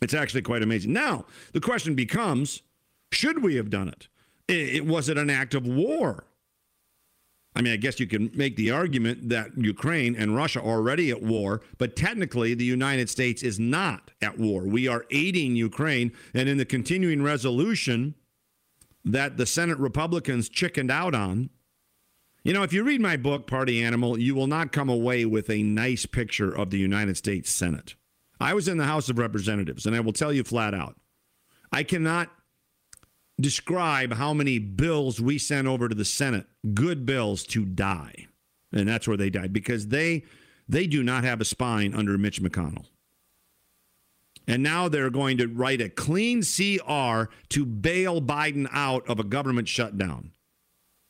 It's 0.00 0.14
actually 0.14 0.42
quite 0.42 0.62
amazing. 0.62 0.92
Now, 0.92 1.24
the 1.52 1.60
question 1.60 1.94
becomes 1.94 2.62
should 3.10 3.42
we 3.42 3.56
have 3.56 3.70
done 3.70 3.88
it? 3.88 4.08
it 4.46 4.86
was 4.86 5.08
it 5.08 5.18
an 5.18 5.30
act 5.30 5.54
of 5.54 5.66
war? 5.66 6.24
I 7.56 7.62
mean, 7.62 7.72
I 7.72 7.76
guess 7.76 7.98
you 7.98 8.06
can 8.06 8.30
make 8.34 8.54
the 8.54 8.70
argument 8.70 9.30
that 9.30 9.50
Ukraine 9.56 10.14
and 10.14 10.36
Russia 10.36 10.60
are 10.60 10.76
already 10.76 11.10
at 11.10 11.22
war, 11.22 11.62
but 11.78 11.96
technically 11.96 12.54
the 12.54 12.64
United 12.64 13.10
States 13.10 13.42
is 13.42 13.58
not 13.58 14.12
at 14.22 14.38
war. 14.38 14.62
We 14.62 14.86
are 14.86 15.06
aiding 15.10 15.56
Ukraine, 15.56 16.12
and 16.34 16.48
in 16.48 16.58
the 16.58 16.64
continuing 16.64 17.22
resolution 17.22 18.14
that 19.08 19.36
the 19.36 19.46
Senate 19.46 19.78
Republicans 19.78 20.48
chickened 20.48 20.90
out 20.90 21.14
on, 21.14 21.50
you 22.44 22.52
know, 22.52 22.62
if 22.62 22.72
you 22.72 22.84
read 22.84 23.00
my 23.00 23.16
book, 23.16 23.46
Party 23.46 23.82
Animal, 23.82 24.18
you 24.18 24.34
will 24.34 24.46
not 24.46 24.72
come 24.72 24.88
away 24.88 25.24
with 25.24 25.50
a 25.50 25.62
nice 25.62 26.06
picture 26.06 26.54
of 26.54 26.70
the 26.70 26.78
United 26.78 27.16
States 27.16 27.50
Senate. 27.50 27.94
I 28.40 28.54
was 28.54 28.68
in 28.68 28.78
the 28.78 28.84
House 28.84 29.08
of 29.08 29.18
Representatives, 29.18 29.86
and 29.86 29.96
I 29.96 30.00
will 30.00 30.12
tell 30.12 30.32
you 30.32 30.44
flat 30.44 30.74
out 30.74 30.96
I 31.72 31.82
cannot 31.82 32.30
describe 33.40 34.14
how 34.14 34.32
many 34.34 34.58
bills 34.58 35.20
we 35.20 35.38
sent 35.38 35.66
over 35.66 35.88
to 35.88 35.94
the 35.94 36.04
Senate, 36.04 36.46
good 36.74 37.06
bills 37.06 37.44
to 37.44 37.64
die. 37.64 38.26
And 38.72 38.88
that's 38.88 39.08
where 39.08 39.16
they 39.16 39.30
died 39.30 39.52
because 39.52 39.88
they 39.88 40.24
they 40.68 40.86
do 40.86 41.02
not 41.02 41.24
have 41.24 41.40
a 41.40 41.46
spine 41.46 41.94
under 41.94 42.18
Mitch 42.18 42.42
McConnell. 42.42 42.86
And 44.48 44.62
now 44.62 44.88
they're 44.88 45.10
going 45.10 45.36
to 45.38 45.46
write 45.46 45.82
a 45.82 45.90
clean 45.90 46.40
CR 46.40 47.30
to 47.50 47.66
bail 47.66 48.22
Biden 48.22 48.66
out 48.72 49.06
of 49.06 49.20
a 49.20 49.24
government 49.24 49.68
shutdown. 49.68 50.32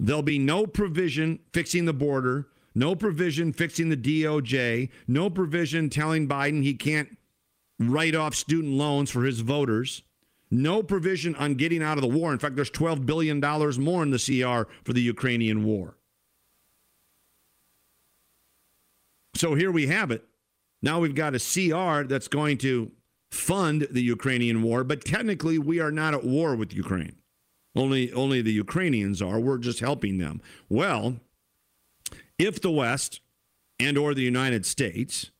There'll 0.00 0.22
be 0.22 0.40
no 0.40 0.66
provision 0.66 1.38
fixing 1.52 1.84
the 1.84 1.92
border, 1.92 2.48
no 2.74 2.96
provision 2.96 3.52
fixing 3.52 3.90
the 3.90 3.96
DOJ, 3.96 4.90
no 5.06 5.30
provision 5.30 5.88
telling 5.88 6.28
Biden 6.28 6.64
he 6.64 6.74
can't 6.74 7.16
write 7.78 8.16
off 8.16 8.34
student 8.34 8.74
loans 8.74 9.08
for 9.08 9.24
his 9.24 9.40
voters. 9.40 10.02
No 10.50 10.82
provision 10.82 11.36
on 11.36 11.54
getting 11.54 11.82
out 11.82 11.98
of 11.98 12.02
the 12.02 12.08
war. 12.08 12.32
In 12.32 12.38
fact, 12.38 12.56
there's 12.56 12.70
$12 12.70 13.06
billion 13.06 13.38
more 13.38 14.02
in 14.02 14.10
the 14.10 14.18
CR 14.18 14.70
for 14.84 14.92
the 14.92 15.02
Ukrainian 15.02 15.62
war. 15.62 15.96
So 19.36 19.54
here 19.54 19.70
we 19.70 19.86
have 19.86 20.10
it. 20.10 20.24
Now 20.82 20.98
we've 21.00 21.14
got 21.14 21.34
a 21.34 21.38
CR 21.38 22.08
that's 22.08 22.28
going 22.28 22.58
to 22.58 22.90
fund 23.30 23.86
the 23.90 24.02
Ukrainian 24.02 24.62
war, 24.62 24.84
but 24.84 25.04
technically 25.04 25.58
we 25.58 25.80
are 25.80 25.92
not 25.92 26.14
at 26.14 26.24
war 26.24 26.56
with 26.56 26.72
Ukraine. 26.72 27.16
Only 27.76 28.12
only 28.12 28.42
the 28.42 28.52
Ukrainians 28.52 29.22
are. 29.22 29.38
We're 29.38 29.58
just 29.58 29.80
helping 29.80 30.18
them. 30.18 30.40
Well, 30.68 31.20
if 32.38 32.60
the 32.60 32.70
West 32.70 33.20
and 33.78 33.96
or 33.96 34.14
the 34.14 34.22
United 34.22 34.66
States 34.66 35.30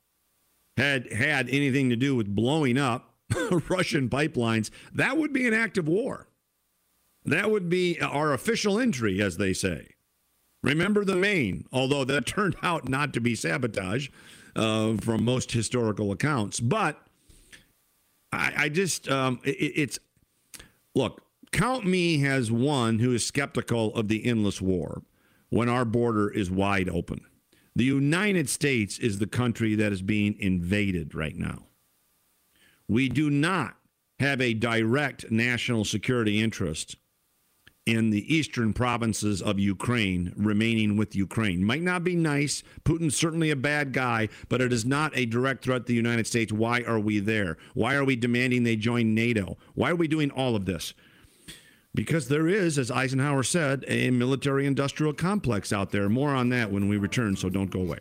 had 0.77 1.13
had 1.13 1.49
anything 1.49 1.91
to 1.91 1.97
do 1.97 2.15
with 2.15 2.35
blowing 2.35 2.79
up 2.79 3.15
Russian 3.69 4.09
pipelines, 4.09 4.71
that 4.93 5.17
would 5.17 5.33
be 5.33 5.47
an 5.47 5.55
act 5.55 5.79
of 5.79 5.89
war. 5.89 6.29
That 7.25 7.51
would 7.51 7.69
be 7.69 8.01
our 8.01 8.33
official 8.33 8.79
entry, 8.79 9.21
as 9.21 9.37
they 9.37 9.53
say. 9.53 9.95
Remember 10.63 11.05
the 11.05 11.17
Maine, 11.17 11.67
although 11.73 12.05
that 12.05 12.27
turned 12.27 12.57
out 12.63 12.89
not 12.89 13.13
to 13.15 13.21
be 13.21 13.35
sabotage 13.35 14.09
uh, 14.57 14.95
from 14.97 15.25
most 15.25 15.53
historical 15.53 16.13
accounts. 16.13 16.61
But 16.61 17.08
I, 18.33 18.53
I 18.57 18.69
just, 18.69 19.09
um, 19.09 19.41
it, 19.45 19.51
it's 19.51 19.99
look, 20.95 21.23
count 21.53 21.87
me 21.87 22.27
as 22.27 22.51
one 22.51 22.99
who 22.99 23.13
is 23.13 23.25
skeptical 23.27 23.95
of 23.95 24.09
the 24.09 24.25
endless 24.27 24.61
war 24.61 25.03
when 25.51 25.69
our 25.69 25.85
border 25.85 26.29
is 26.29 26.51
wide 26.51 26.89
open. 26.89 27.21
The 27.75 27.85
United 27.85 28.49
States 28.49 28.99
is 28.99 29.19
the 29.19 29.27
country 29.27 29.75
that 29.77 29.93
is 29.93 30.03
being 30.03 30.37
invaded 30.39 31.15
right 31.15 31.37
now. 31.37 31.67
We 32.89 33.09
do 33.09 33.31
not 33.31 33.77
have 34.19 34.41
a 34.41 34.55
direct 34.55 35.31
national 35.31 35.85
security 35.85 36.41
interest 36.41 36.97
in 37.89 38.11
the 38.11 38.35
eastern 38.35 38.75
provinces 38.75 39.41
of 39.41 39.59
Ukraine 39.59 40.35
remaining 40.37 40.99
with 40.99 41.17
Ukraine. 41.17 41.65
Might 41.65 41.81
not 41.81 42.05
be 42.05 42.15
nice. 42.15 42.63
Putin's 42.85 43.17
certainly 43.17 43.51
a 43.51 43.57
bad 43.57 43.95
guy, 43.95 44.29
but 44.51 44.61
it 44.61 44.75
is 44.75 44.85
not 44.85 45.17
a 45.17 45.25
direct 45.25 45.65
threat 45.65 45.87
to 45.87 45.87
the 45.87 45.95
United 45.95 46.27
States. 46.27 46.53
Why 46.53 46.83
are 46.83 47.01
we 47.01 47.19
there? 47.19 47.57
Why 47.73 47.95
are 47.95 48.05
we 48.05 48.15
demanding 48.15 48.63
they 48.63 48.77
join 48.77 49.15
NATO? 49.15 49.57
Why 49.75 49.93
are 49.93 49.97
we 49.97 50.07
doing 50.07 50.31
all 50.31 50.55
of 50.55 50.67
this? 50.67 50.93
Because 51.95 52.29
there 52.29 52.47
is, 52.47 52.79
as 52.79 52.91
Eisenhower 52.91 53.43
said, 53.43 53.87
a 53.89 54.11
military 54.11 54.67
industrial 54.67 55.15
complex 55.15 55.73
out 55.73 55.91
there. 55.91 56.11
More 56.11 56.35
on 56.35 56.51
that 56.51 56.71
when 56.71 56.89
we 56.89 56.99
return, 56.99 57.37
so 57.37 57.49
don't 57.49 57.71
go 57.71 57.81
away. 57.81 58.01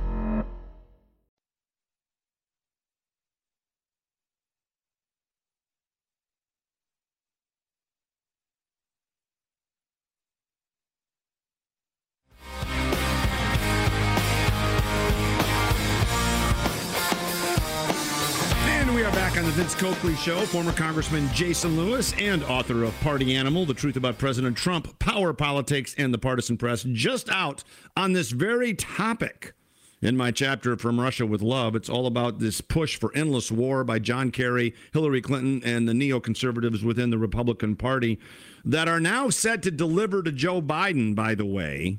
Coakley 19.81 20.13
Show. 20.13 20.45
Former 20.45 20.73
Congressman 20.73 21.27
Jason 21.33 21.75
Lewis 21.75 22.13
and 22.19 22.43
author 22.43 22.83
of 22.83 22.93
Party 22.99 23.35
Animal, 23.35 23.65
The 23.65 23.73
Truth 23.73 23.95
About 23.95 24.19
President 24.19 24.55
Trump, 24.55 24.99
Power 24.99 25.33
Politics, 25.33 25.95
and 25.97 26.13
the 26.13 26.19
Partisan 26.19 26.55
Press, 26.55 26.83
just 26.83 27.31
out 27.31 27.63
on 27.97 28.13
this 28.13 28.29
very 28.29 28.75
topic. 28.75 29.55
In 29.99 30.15
my 30.15 30.29
chapter 30.29 30.77
From 30.77 30.99
Russia 30.99 31.25
with 31.25 31.41
Love, 31.41 31.75
it's 31.75 31.89
all 31.89 32.05
about 32.05 32.37
this 32.37 32.61
push 32.61 32.95
for 32.95 33.11
endless 33.15 33.51
war 33.51 33.83
by 33.83 33.97
John 33.97 34.29
Kerry, 34.29 34.75
Hillary 34.93 35.19
Clinton, 35.19 35.63
and 35.65 35.89
the 35.89 35.93
neoconservatives 35.93 36.83
within 36.83 37.09
the 37.09 37.17
Republican 37.17 37.75
Party 37.75 38.19
that 38.63 38.87
are 38.87 38.99
now 38.99 39.31
set 39.31 39.63
to 39.63 39.71
deliver 39.71 40.21
to 40.21 40.31
Joe 40.31 40.61
Biden, 40.61 41.15
by 41.15 41.33
the 41.33 41.45
way, 41.45 41.97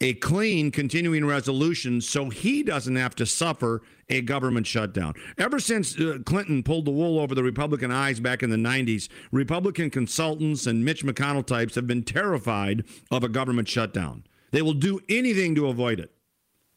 a 0.00 0.14
clean 0.14 0.70
continuing 0.70 1.24
resolution 1.26 2.00
so 2.00 2.30
he 2.30 2.62
doesn't 2.62 2.96
have 2.96 3.14
to 3.16 3.26
suffer 3.26 3.82
a 4.08 4.22
government 4.22 4.66
shutdown. 4.66 5.14
Ever 5.38 5.60
since 5.60 5.98
uh, 5.98 6.18
Clinton 6.24 6.62
pulled 6.62 6.86
the 6.86 6.90
wool 6.90 7.18
over 7.18 7.34
the 7.34 7.42
Republican 7.42 7.90
eyes 7.90 8.18
back 8.18 8.42
in 8.42 8.50
the 8.50 8.56
90s, 8.56 9.08
Republican 9.30 9.90
consultants 9.90 10.66
and 10.66 10.84
Mitch 10.84 11.04
McConnell 11.04 11.46
types 11.46 11.74
have 11.74 11.86
been 11.86 12.02
terrified 12.02 12.84
of 13.10 13.22
a 13.22 13.28
government 13.28 13.68
shutdown. 13.68 14.24
They 14.52 14.62
will 14.62 14.74
do 14.74 15.00
anything 15.08 15.54
to 15.54 15.68
avoid 15.68 16.00
it. 16.00 16.12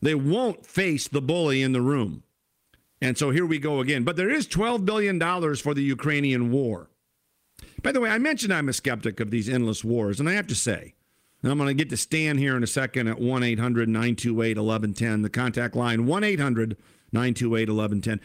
They 0.01 0.15
won't 0.15 0.65
face 0.65 1.07
the 1.07 1.21
bully 1.21 1.61
in 1.61 1.71
the 1.71 1.81
room. 1.81 2.23
And 3.01 3.17
so 3.17 3.31
here 3.31 3.45
we 3.45 3.57
go 3.57 3.79
again. 3.79 4.03
But 4.03 4.15
there 4.17 4.29
is 4.29 4.47
$12 4.47 4.85
billion 4.85 5.19
for 5.55 5.73
the 5.73 5.83
Ukrainian 5.83 6.51
war. 6.51 6.89
By 7.81 7.91
the 7.91 7.99
way, 7.99 8.09
I 8.09 8.17
mentioned 8.17 8.53
I'm 8.53 8.69
a 8.69 8.73
skeptic 8.73 9.19
of 9.19 9.31
these 9.31 9.49
endless 9.49 9.83
wars, 9.83 10.19
and 10.19 10.29
I 10.29 10.33
have 10.33 10.47
to 10.47 10.55
say, 10.55 10.93
I'm 11.43 11.57
going 11.57 11.67
to 11.67 11.73
get 11.73 11.89
to 11.89 11.97
Stan 11.97 12.37
here 12.37 12.55
in 12.55 12.63
a 12.63 12.67
second 12.67 13.07
at 13.07 13.19
1 13.19 13.43
800 13.43 13.89
928 13.89 14.57
1110, 14.57 15.21
the 15.23 15.29
contact 15.29 15.75
line 15.75 16.05
1 16.05 16.23
800 16.23 16.77
928 17.11 17.69
1110. 17.69 18.19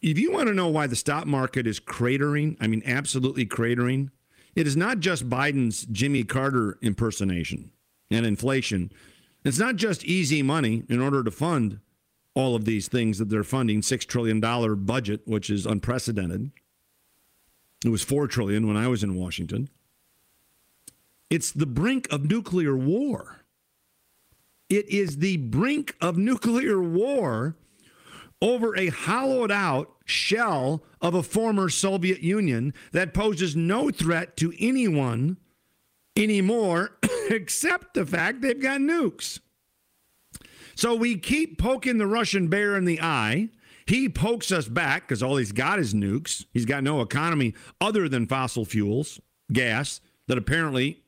If 0.00 0.18
you 0.18 0.32
want 0.32 0.48
to 0.48 0.54
know 0.54 0.68
why 0.68 0.86
the 0.86 0.96
stock 0.96 1.26
market 1.26 1.66
is 1.66 1.80
cratering, 1.80 2.56
I 2.60 2.68
mean, 2.68 2.82
absolutely 2.86 3.44
cratering, 3.44 4.10
it 4.54 4.66
is 4.66 4.76
not 4.76 5.00
just 5.00 5.28
Biden's 5.28 5.84
Jimmy 5.86 6.24
Carter 6.24 6.78
impersonation 6.80 7.72
and 8.10 8.24
inflation. 8.24 8.92
It's 9.44 9.58
not 9.58 9.76
just 9.76 10.04
easy 10.04 10.42
money 10.42 10.84
in 10.88 11.00
order 11.00 11.22
to 11.22 11.30
fund 11.30 11.80
all 12.34 12.54
of 12.54 12.64
these 12.64 12.88
things 12.88 13.18
that 13.18 13.28
they're 13.28 13.44
funding, 13.44 13.80
$6 13.80 14.06
trillion 14.06 14.40
budget, 14.84 15.22
which 15.26 15.50
is 15.50 15.66
unprecedented. 15.66 16.50
It 17.84 17.90
was 17.90 18.02
4 18.02 18.26
trillion 18.26 18.66
when 18.66 18.76
I 18.76 18.88
was 18.88 19.02
in 19.02 19.16
Washington. 19.16 19.68
It's 21.34 21.50
the 21.50 21.66
brink 21.66 22.06
of 22.12 22.30
nuclear 22.30 22.76
war. 22.76 23.40
It 24.70 24.88
is 24.88 25.18
the 25.18 25.36
brink 25.38 25.96
of 26.00 26.16
nuclear 26.16 26.80
war 26.80 27.56
over 28.40 28.76
a 28.76 28.86
hollowed 28.86 29.50
out 29.50 29.90
shell 30.04 30.84
of 31.00 31.12
a 31.16 31.24
former 31.24 31.68
Soviet 31.68 32.20
Union 32.20 32.72
that 32.92 33.12
poses 33.12 33.56
no 33.56 33.90
threat 33.90 34.36
to 34.36 34.54
anyone 34.60 35.38
anymore 36.14 36.98
except 37.30 37.94
the 37.94 38.06
fact 38.06 38.40
they've 38.40 38.62
got 38.62 38.80
nukes. 38.80 39.40
So 40.76 40.94
we 40.94 41.16
keep 41.16 41.58
poking 41.58 41.98
the 41.98 42.06
Russian 42.06 42.46
bear 42.46 42.76
in 42.76 42.84
the 42.84 43.00
eye. 43.00 43.48
He 43.86 44.08
pokes 44.08 44.52
us 44.52 44.68
back 44.68 45.08
because 45.08 45.20
all 45.20 45.38
he's 45.38 45.50
got 45.50 45.80
is 45.80 45.94
nukes. 45.94 46.46
He's 46.52 46.64
got 46.64 46.84
no 46.84 47.00
economy 47.00 47.54
other 47.80 48.08
than 48.08 48.28
fossil 48.28 48.64
fuels, 48.64 49.20
gas, 49.52 50.00
that 50.28 50.38
apparently 50.38 51.00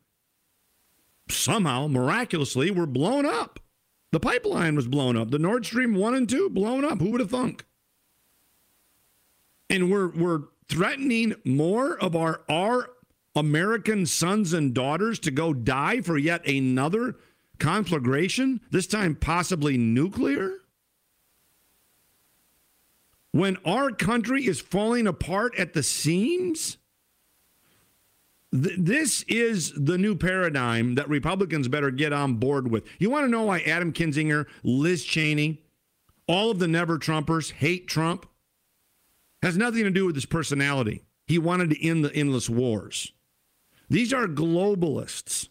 somehow 1.29 1.87
miraculously 1.87 2.71
were 2.71 2.87
blown 2.87 3.27
up. 3.27 3.61
The 4.13 4.21
pipeline 4.21 4.77
was 4.77 4.87
blown 4.87 5.17
up. 5.17 5.31
The 5.31 5.39
Nord 5.39 5.67
Stream 5.67 5.95
1 5.95 6.15
and 6.15 6.29
2 6.29 6.51
blown 6.51 6.85
up. 6.85 7.01
Who 7.01 7.11
would 7.11 7.21
have 7.21 7.31
thunk? 7.31 7.65
And 9.69 9.91
we're 9.91 10.09
we're 10.09 10.43
threatening 10.69 11.35
more 11.45 11.99
of 11.99 12.15
our 12.15 12.43
our 12.49 12.91
American 13.35 14.07
sons 14.07 14.53
and 14.53 14.73
daughters 14.73 15.19
to 15.21 15.31
go 15.31 15.53
die 15.53 16.01
for 16.01 16.17
yet 16.17 16.47
another 16.47 17.17
conflagration, 17.59 18.61
this 18.71 18.87
time 18.87 19.15
possibly 19.15 19.77
nuclear? 19.77 20.59
When 23.33 23.59
our 23.67 23.91
country 23.91 24.47
is 24.47 24.61
falling 24.61 25.07
apart 25.07 25.55
at 25.59 25.75
the 25.75 25.83
seams? 25.83 26.79
Th- 28.53 28.77
this 28.79 29.23
is 29.23 29.73
the 29.73 29.99
new 29.99 30.15
paradigm 30.15 30.95
that 30.95 31.09
Republicans 31.09 31.69
better 31.69 31.91
get 31.91 32.13
on 32.13 32.35
board 32.35 32.71
with. 32.71 32.85
You 32.99 33.11
want 33.11 33.25
to 33.25 33.31
know 33.31 33.45
why 33.45 33.61
Adam 33.61 33.93
Kinzinger, 33.93 34.47
Liz 34.63 35.05
Cheney, 35.05 35.63
all 36.27 36.51
of 36.51 36.59
the 36.59 36.69
never 36.69 36.99
Trumpers 36.99 37.53
hate 37.53 37.89
Trump? 37.89 38.27
Has 39.43 39.57
nothing 39.57 39.85
to 39.85 39.91
do 39.91 40.07
with 40.07 40.15
his 40.15 40.27
personality. 40.27 41.03
He 41.27 41.39
wanted 41.39 41.71
to 41.71 41.87
end 41.87 42.05
the 42.05 42.15
endless 42.15 42.49
wars. 42.49 43.13
These 43.89 44.13
are 44.13 44.27
globalists. 44.27 45.49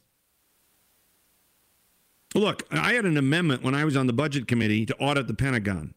Look, 2.34 2.64
I 2.70 2.94
had 2.94 3.06
an 3.06 3.18
amendment 3.18 3.64
when 3.64 3.76
I 3.76 3.86
was 3.86 3.96
on 3.96 4.08
the 4.08 4.14
budget 4.14 4.48
committee 4.48 4.86
to 4.86 4.98
audit 4.98 5.28
the 5.28 5.34
Pentagon. 5.34 5.94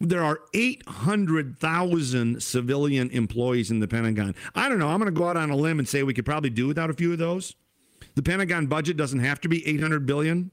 There 0.00 0.22
are 0.22 0.40
800,000 0.52 2.42
civilian 2.42 3.10
employees 3.10 3.70
in 3.70 3.80
the 3.80 3.88
Pentagon. 3.88 4.34
I 4.54 4.68
don't 4.68 4.78
know. 4.78 4.88
I'm 4.88 4.98
going 4.98 5.12
to 5.12 5.18
go 5.18 5.28
out 5.28 5.36
on 5.36 5.50
a 5.50 5.56
limb 5.56 5.78
and 5.78 5.88
say 5.88 6.02
we 6.02 6.14
could 6.14 6.26
probably 6.26 6.50
do 6.50 6.66
without 6.66 6.90
a 6.90 6.94
few 6.94 7.12
of 7.12 7.18
those. 7.18 7.54
The 8.14 8.22
Pentagon 8.22 8.66
budget 8.66 8.96
doesn't 8.96 9.20
have 9.20 9.40
to 9.42 9.48
be 9.48 9.66
800 9.66 10.06
billion. 10.06 10.50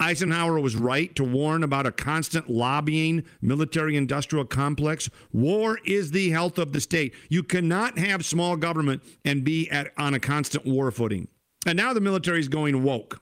Eisenhower 0.00 0.58
was 0.58 0.76
right 0.76 1.14
to 1.14 1.22
warn 1.22 1.62
about 1.62 1.86
a 1.86 1.92
constant 1.92 2.48
lobbying 2.48 3.24
military 3.42 3.96
industrial 3.96 4.46
complex. 4.46 5.10
War 5.30 5.78
is 5.84 6.10
the 6.10 6.30
health 6.30 6.58
of 6.58 6.72
the 6.72 6.80
state. 6.80 7.14
You 7.28 7.42
cannot 7.42 7.98
have 7.98 8.24
small 8.24 8.56
government 8.56 9.02
and 9.26 9.44
be 9.44 9.70
at, 9.70 9.92
on 9.98 10.14
a 10.14 10.20
constant 10.20 10.64
war 10.64 10.90
footing. 10.90 11.28
And 11.66 11.76
now 11.76 11.92
the 11.92 12.00
military 12.00 12.40
is 12.40 12.48
going 12.48 12.82
woke. 12.82 13.20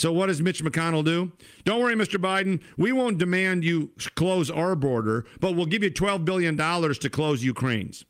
So 0.00 0.10
what 0.14 0.28
does 0.28 0.40
Mitch 0.40 0.64
McConnell 0.64 1.04
do? 1.04 1.30
Don't 1.64 1.78
worry, 1.78 1.94
Mr. 1.94 2.18
Biden. 2.18 2.62
We 2.78 2.90
won't 2.90 3.18
demand 3.18 3.64
you 3.64 3.90
close 4.14 4.50
our 4.50 4.74
border, 4.74 5.26
but 5.40 5.54
we'll 5.54 5.66
give 5.66 5.82
you 5.82 5.90
$12 5.90 6.24
billion 6.24 6.56
to 6.56 7.10
close 7.10 7.44
Ukraine's. 7.44 8.06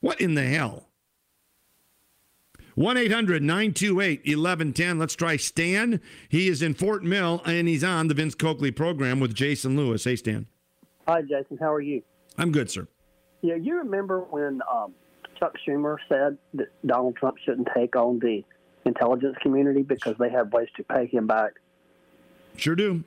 What 0.00 0.20
in 0.20 0.34
the 0.34 0.44
hell? 0.44 0.88
1 2.74 2.96
800 2.98 3.42
928 3.42 4.18
1110. 4.20 4.98
Let's 4.98 5.16
try 5.16 5.36
Stan. 5.38 6.02
He 6.28 6.46
is 6.46 6.60
in 6.60 6.74
Fort 6.74 7.04
Mill 7.04 7.40
and 7.46 7.66
he's 7.66 7.84
on 7.84 8.08
the 8.08 8.14
Vince 8.14 8.34
Coakley 8.34 8.70
program 8.70 9.18
with 9.18 9.34
Jason 9.34 9.78
Lewis. 9.78 10.04
Hey, 10.04 10.16
Stan. 10.16 10.46
Hi, 11.08 11.22
Jason. 11.22 11.56
How 11.58 11.72
are 11.72 11.80
you? 11.80 12.02
I'm 12.36 12.52
good, 12.52 12.70
sir. 12.70 12.86
Yeah, 13.40 13.54
you 13.54 13.78
remember 13.78 14.26
when 14.28 14.60
um, 14.70 14.92
Chuck 15.38 15.54
Schumer 15.66 15.96
said 16.06 16.36
that 16.52 16.68
Donald 16.84 17.16
Trump 17.16 17.38
shouldn't 17.42 17.68
take 17.74 17.96
on 17.96 18.18
the 18.18 18.44
intelligence 18.84 19.36
community 19.42 19.82
because 19.82 20.14
they 20.18 20.30
have 20.30 20.52
ways 20.52 20.68
to 20.76 20.84
pay 20.84 21.06
him 21.06 21.26
back? 21.26 21.52
Sure 22.56 22.74
do. 22.74 23.04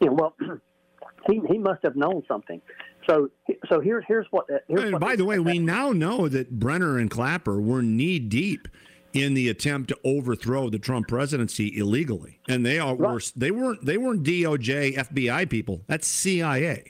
Yeah, 0.00 0.10
well, 0.10 0.34
he 1.28 1.40
he 1.48 1.58
must 1.58 1.82
have 1.82 1.96
known 1.96 2.22
something. 2.28 2.60
So 3.08 3.30
so 3.68 3.80
here's 3.80 4.04
here's 4.06 4.26
what. 4.30 4.46
Here's 4.68 4.82
and 4.82 4.92
what 4.92 5.00
by 5.00 5.16
the 5.16 5.24
way, 5.24 5.38
we 5.38 5.58
now 5.58 5.90
know 5.92 6.28
that 6.28 6.58
Brennan 6.58 6.98
and 6.98 7.10
Clapper 7.10 7.60
were 7.60 7.82
knee 7.82 8.18
deep 8.18 8.68
in 9.14 9.34
the 9.34 9.48
attempt 9.48 9.88
to 9.88 9.98
overthrow 10.04 10.68
the 10.68 10.78
Trump 10.78 11.08
presidency 11.08 11.76
illegally, 11.76 12.38
and 12.48 12.64
they 12.64 12.78
are 12.78 12.94
Right. 12.94 13.14
were 13.14 13.20
they 13.34 13.50
weren't 13.50 13.84
they 13.84 13.96
weren't 13.96 14.22
DOJ 14.22 14.96
FBI 14.96 15.48
people. 15.48 15.80
That's 15.86 16.06
CIA. 16.06 16.84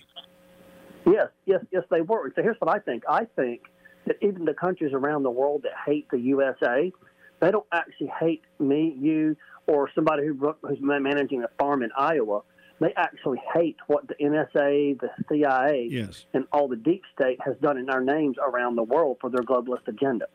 Yes, 1.07 1.28
yes, 1.46 1.64
yes, 1.72 1.85
they 1.90 2.02
were. 2.02 2.31
So 2.35 2.42
here's 2.42 2.61
what 2.61 2.74
I 2.74 2.81
think. 2.81 3.04
I 3.09 3.24
think 3.37 3.62
that 4.07 4.16
even 4.20 4.44
the 4.44 4.54
countries 4.54 4.92
around 4.92 5.22
the 5.22 5.31
world 5.31 5.62
that 5.62 5.72
hate 5.87 6.07
the 6.11 6.18
USA, 6.18 6.92
they 7.40 7.51
don't 7.51 7.66
actually 7.72 8.12
hate 8.20 8.42
me, 8.59 8.96
you, 8.98 9.37
or 9.66 9.90
somebody 9.94 10.27
who 10.27 10.55
who's 10.62 10.79
managing 10.81 11.42
a 11.44 11.48
farm 11.59 11.83
in 11.83 11.90
Iowa. 11.96 12.42
They 12.81 12.92
actually 12.96 13.40
hate 13.55 13.77
what 13.88 14.07
the 14.07 14.14
NSA, 14.14 15.01
the 15.01 15.11
CIA, 15.29 15.88
Yes. 15.90 16.27
and 16.33 16.44
all 16.53 16.68
the 16.68 16.77
deep 16.77 17.03
state 17.12 17.38
has 17.44 17.57
done 17.61 17.77
in 17.77 17.90
our 17.90 18.01
names 18.01 18.37
around 18.38 18.77
the 18.77 18.85
world 18.85 19.16
for 19.20 19.31
their 19.31 19.42
globalist 19.42 19.88
agenda. 19.88 20.27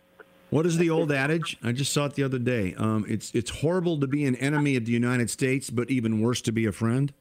What 0.50 0.66
is 0.66 0.78
the 0.78 0.90
old 0.90 1.12
adage? 1.12 1.58
I 1.64 1.72
just 1.72 1.94
saw 1.94 2.06
it 2.06 2.16
the 2.16 2.24
other 2.24 2.38
day. 2.40 2.76
Um, 2.78 3.06
it's 3.08 3.32
it's 3.34 3.50
horrible 3.50 4.00
to 4.02 4.08
be 4.08 4.26
an 4.26 4.36
enemy 4.36 4.76
of 4.76 4.86
the 4.86 4.92
United 4.92 5.30
States, 5.30 5.70
but 5.70 5.90
even 5.90 6.22
worse 6.22 6.42
to 6.42 6.52
be 6.52 6.66
a 6.66 6.72
friend. 6.72 7.12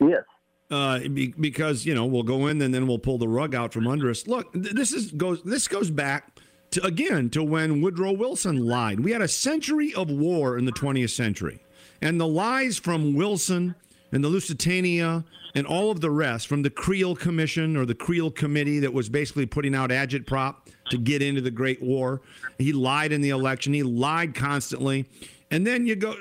Yes. 0.00 0.22
Uh, 0.70 1.00
be, 1.08 1.28
because 1.38 1.86
you 1.86 1.94
know 1.94 2.04
we'll 2.04 2.22
go 2.22 2.46
in 2.48 2.60
and 2.60 2.74
then 2.74 2.86
we'll 2.86 2.98
pull 2.98 3.16
the 3.18 3.28
rug 3.28 3.54
out 3.54 3.72
from 3.72 3.86
under 3.86 4.10
us. 4.10 4.26
Look, 4.26 4.52
th- 4.52 4.74
this 4.74 4.92
is 4.92 5.12
goes 5.12 5.42
this 5.42 5.68
goes 5.68 5.90
back 5.90 6.37
to 6.70 6.84
again 6.84 7.30
to 7.30 7.42
when 7.42 7.80
Woodrow 7.80 8.12
Wilson 8.12 8.66
lied. 8.66 9.00
We 9.00 9.12
had 9.12 9.22
a 9.22 9.28
century 9.28 9.94
of 9.94 10.10
war 10.10 10.58
in 10.58 10.64
the 10.64 10.72
20th 10.72 11.10
century, 11.10 11.60
and 12.02 12.20
the 12.20 12.26
lies 12.26 12.78
from 12.78 13.14
Wilson 13.14 13.74
and 14.12 14.24
the 14.24 14.28
Lusitania 14.28 15.24
and 15.54 15.66
all 15.66 15.90
of 15.90 16.00
the 16.00 16.10
rest 16.10 16.46
from 16.46 16.62
the 16.62 16.70
Creel 16.70 17.16
Commission 17.16 17.76
or 17.76 17.84
the 17.84 17.94
Creel 17.94 18.30
Committee 18.30 18.78
that 18.80 18.92
was 18.92 19.08
basically 19.08 19.46
putting 19.46 19.74
out 19.74 19.90
agitprop 19.90 20.56
to 20.90 20.98
get 20.98 21.22
into 21.22 21.40
the 21.40 21.50
Great 21.50 21.82
War. 21.82 22.20
He 22.58 22.72
lied 22.72 23.12
in 23.12 23.20
the 23.20 23.30
election. 23.30 23.72
He 23.72 23.82
lied 23.82 24.34
constantly, 24.34 25.06
and 25.50 25.66
then 25.66 25.86
you 25.86 25.96
go 25.96 26.14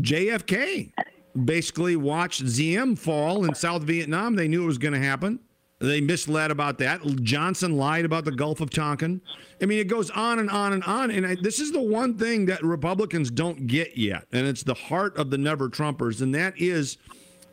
JFK 0.00 0.92
basically 1.44 1.96
watched 1.96 2.44
Diem 2.54 2.96
fall 2.96 3.44
in 3.44 3.54
South 3.54 3.82
Vietnam. 3.82 4.36
They 4.36 4.48
knew 4.48 4.62
it 4.62 4.66
was 4.66 4.78
going 4.78 4.94
to 4.94 5.00
happen. 5.00 5.40
They 5.80 6.00
misled 6.00 6.50
about 6.50 6.78
that. 6.78 7.02
Johnson 7.22 7.76
lied 7.76 8.04
about 8.04 8.24
the 8.24 8.32
Gulf 8.32 8.60
of 8.60 8.70
Tonkin. 8.70 9.20
I 9.60 9.66
mean, 9.66 9.78
it 9.78 9.88
goes 9.88 10.08
on 10.10 10.38
and 10.38 10.48
on 10.48 10.72
and 10.72 10.84
on. 10.84 11.10
And 11.10 11.26
I, 11.26 11.36
this 11.40 11.58
is 11.58 11.72
the 11.72 11.82
one 11.82 12.16
thing 12.16 12.46
that 12.46 12.62
Republicans 12.62 13.30
don't 13.30 13.66
get 13.66 13.96
yet. 13.96 14.26
And 14.32 14.46
it's 14.46 14.62
the 14.62 14.74
heart 14.74 15.16
of 15.16 15.30
the 15.30 15.38
never 15.38 15.68
Trumpers. 15.68 16.22
And 16.22 16.34
that 16.34 16.54
is 16.56 16.96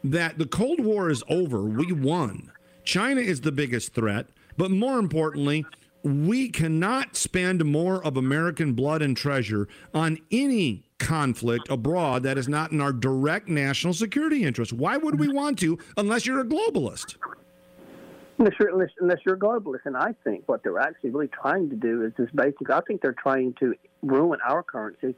that 0.03 0.37
the 0.37 0.45
Cold 0.45 0.79
War 0.79 1.09
is 1.09 1.23
over. 1.29 1.63
We 1.63 1.91
won. 1.91 2.51
China 2.83 3.21
is 3.21 3.41
the 3.41 3.51
biggest 3.51 3.93
threat. 3.93 4.27
But 4.57 4.71
more 4.71 4.99
importantly, 4.99 5.65
we 6.03 6.49
cannot 6.49 7.15
spend 7.15 7.63
more 7.65 8.03
of 8.03 8.17
American 8.17 8.73
blood 8.73 9.01
and 9.01 9.15
treasure 9.15 9.67
on 9.93 10.17
any 10.31 10.83
conflict 10.99 11.69
abroad 11.69 12.23
that 12.23 12.37
is 12.37 12.47
not 12.47 12.71
in 12.71 12.81
our 12.81 12.93
direct 12.93 13.47
national 13.47 13.93
security 13.93 14.43
interest. 14.43 14.73
Why 14.73 14.97
would 14.97 15.19
we 15.19 15.27
want 15.27 15.59
to 15.59 15.77
unless 15.97 16.25
you're 16.25 16.39
a 16.39 16.45
globalist? 16.45 17.17
Unless 18.41 18.55
you're, 18.59 18.69
unless, 18.69 18.89
unless 18.99 19.19
you're 19.23 19.37
globalist, 19.37 19.81
and 19.85 19.95
I 19.95 20.15
think 20.23 20.45
what 20.47 20.63
they're 20.63 20.79
actually 20.79 21.11
really 21.11 21.27
trying 21.27 21.69
to 21.69 21.75
do 21.75 22.03
is 22.03 22.11
just 22.17 22.35
basically, 22.35 22.73
I 22.73 22.81
think 22.87 23.03
they're 23.03 23.13
trying 23.13 23.53
to 23.59 23.75
ruin 24.01 24.39
our 24.43 24.63
currency 24.63 25.13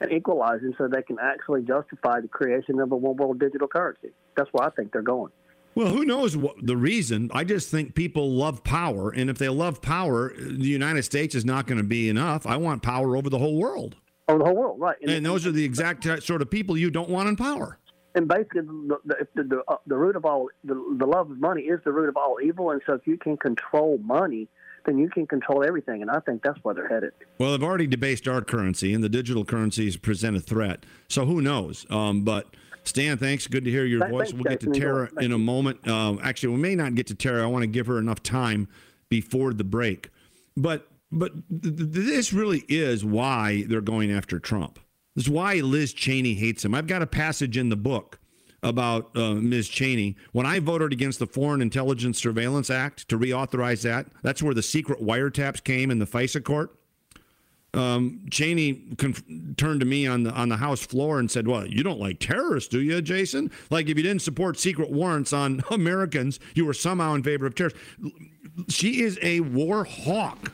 and 0.00 0.10
equalize 0.10 0.60
it 0.62 0.74
so 0.78 0.88
they 0.88 1.02
can 1.02 1.18
actually 1.20 1.64
justify 1.64 2.22
the 2.22 2.28
creation 2.28 2.80
of 2.80 2.90
a 2.90 2.96
one 2.96 3.18
world 3.18 3.38
digital 3.38 3.68
currency. 3.68 4.08
That's 4.38 4.48
where 4.52 4.66
I 4.66 4.70
think 4.70 4.90
they're 4.90 5.02
going. 5.02 5.32
Well, 5.74 5.88
who 5.88 6.06
knows 6.06 6.34
what 6.34 6.54
the 6.64 6.78
reason? 6.78 7.30
I 7.34 7.44
just 7.44 7.70
think 7.70 7.94
people 7.94 8.30
love 8.30 8.64
power, 8.64 9.10
and 9.10 9.28
if 9.28 9.36
they 9.36 9.50
love 9.50 9.82
power, 9.82 10.32
the 10.34 10.64
United 10.64 11.02
States 11.02 11.34
is 11.34 11.44
not 11.44 11.66
going 11.66 11.76
to 11.76 11.84
be 11.84 12.08
enough. 12.08 12.46
I 12.46 12.56
want 12.56 12.82
power 12.82 13.18
over 13.18 13.28
the 13.28 13.38
whole 13.38 13.58
world. 13.58 13.96
Over 14.28 14.38
the 14.38 14.44
whole 14.46 14.56
world, 14.56 14.80
right? 14.80 14.96
And, 15.06 15.26
those 15.26 15.46
are 15.46 15.52
the 15.52 15.64
exact 15.64 16.06
sort 16.22 16.40
of 16.40 16.50
people 16.50 16.78
you 16.78 16.90
don't 16.90 17.10
want 17.10 17.28
in 17.28 17.36
power. 17.36 17.78
And 18.14 18.28
basically 18.28 18.60
the 18.62 18.98
the, 19.04 19.26
the, 19.34 19.42
the, 19.44 19.62
uh, 19.68 19.76
the 19.86 19.96
root 19.96 20.16
of 20.16 20.24
all 20.24 20.48
the, 20.64 20.74
the 20.98 21.06
love 21.06 21.30
of 21.30 21.38
money 21.38 21.62
is 21.62 21.80
the 21.84 21.92
root 21.92 22.08
of 22.08 22.16
all 22.16 22.38
evil 22.42 22.70
and 22.70 22.80
so 22.86 22.94
if 22.94 23.06
you 23.06 23.16
can 23.16 23.36
control 23.36 23.98
money 23.98 24.48
then 24.84 24.98
you 24.98 25.08
can 25.08 25.26
control 25.26 25.64
everything 25.64 26.02
and 26.02 26.10
i 26.10 26.18
think 26.20 26.42
that's 26.42 26.58
where 26.62 26.74
they're 26.74 26.88
headed 26.88 27.12
Well, 27.38 27.52
they've 27.52 27.62
already 27.62 27.86
debased 27.86 28.26
our 28.28 28.42
currency, 28.42 28.92
and 28.94 29.02
the 29.02 29.08
digital 29.08 29.44
currencies 29.44 29.96
present 29.96 30.36
a 30.36 30.40
threat. 30.40 30.84
So 31.08 31.24
who 31.24 31.40
knows? 31.40 31.86
Um, 31.90 32.22
but 32.22 32.46
Stan, 32.84 33.16
thanks. 33.16 33.46
Good 33.46 33.64
to 33.64 33.70
hear 33.70 33.84
your 33.84 34.00
Thank- 34.00 34.12
voice. 34.12 34.32
We'll 34.32 34.42
get 34.42 34.58
to 34.60 34.70
Tara 34.70 35.08
in 35.20 35.30
a 35.30 35.38
moment. 35.38 35.86
Um, 35.86 36.18
actually, 36.22 36.54
we 36.56 36.60
may 36.60 36.74
not 36.74 36.96
get 36.96 37.06
to 37.08 37.14
Tara. 37.14 37.42
I 37.44 37.46
want 37.46 37.62
to 37.62 37.68
give 37.68 37.86
her 37.86 37.96
enough 37.98 38.24
time 38.24 38.66
before 39.08 39.52
the 39.54 39.62
break. 39.62 40.10
But 40.56 40.88
but 41.12 41.32
th- 41.48 41.76
th- 41.76 41.90
this 41.92 42.32
really 42.32 42.64
is 42.68 43.04
why 43.04 43.64
they're 43.68 43.80
going 43.80 44.10
after 44.10 44.40
Trump. 44.40 44.80
This 45.14 45.24
is 45.26 45.30
why 45.30 45.54
Liz 45.56 45.92
Cheney 45.92 46.34
hates 46.34 46.64
him. 46.64 46.74
I've 46.74 46.86
got 46.86 47.02
a 47.02 47.06
passage 47.06 47.56
in 47.56 47.68
the 47.68 47.76
book 47.76 48.18
about 48.62 49.16
uh, 49.16 49.34
Ms. 49.34 49.68
Cheney. 49.68 50.16
When 50.32 50.46
I 50.46 50.60
voted 50.60 50.92
against 50.92 51.18
the 51.18 51.26
Foreign 51.26 51.60
Intelligence 51.60 52.18
Surveillance 52.18 52.70
Act 52.70 53.08
to 53.08 53.18
reauthorize 53.18 53.82
that, 53.82 54.06
that's 54.22 54.42
where 54.42 54.54
the 54.54 54.62
secret 54.62 55.00
wiretaps 55.00 55.62
came 55.62 55.90
in 55.90 55.98
the 55.98 56.06
FISA 56.06 56.44
court 56.44 56.76
um, 57.74 58.26
Cheney 58.30 58.74
conf- 58.98 59.22
turned 59.56 59.80
to 59.80 59.86
me 59.86 60.06
on 60.06 60.24
the 60.24 60.30
on 60.32 60.48
the 60.48 60.56
House 60.56 60.84
floor 60.84 61.18
and 61.18 61.30
said, 61.30 61.48
"Well, 61.48 61.66
you 61.66 61.82
don't 61.82 61.98
like 61.98 62.18
terrorists, 62.20 62.68
do 62.68 62.80
you, 62.80 63.00
Jason? 63.00 63.50
Like 63.70 63.88
if 63.88 63.96
you 63.96 64.02
didn't 64.02 64.22
support 64.22 64.58
secret 64.58 64.90
warrants 64.90 65.32
on 65.32 65.62
Americans, 65.70 66.38
you 66.54 66.66
were 66.66 66.74
somehow 66.74 67.14
in 67.14 67.22
favor 67.22 67.46
of 67.46 67.54
terrorists." 67.54 67.80
She 68.68 69.00
is 69.00 69.18
a 69.22 69.40
war 69.40 69.84
hawk. 69.84 70.52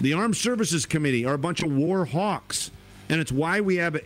The 0.00 0.12
Armed 0.12 0.36
Services 0.36 0.86
Committee 0.86 1.24
are 1.24 1.34
a 1.34 1.38
bunch 1.38 1.60
of 1.60 1.72
war 1.72 2.04
hawks, 2.04 2.70
and 3.08 3.20
it's 3.20 3.32
why 3.32 3.60
we 3.60 3.76
have 3.76 3.96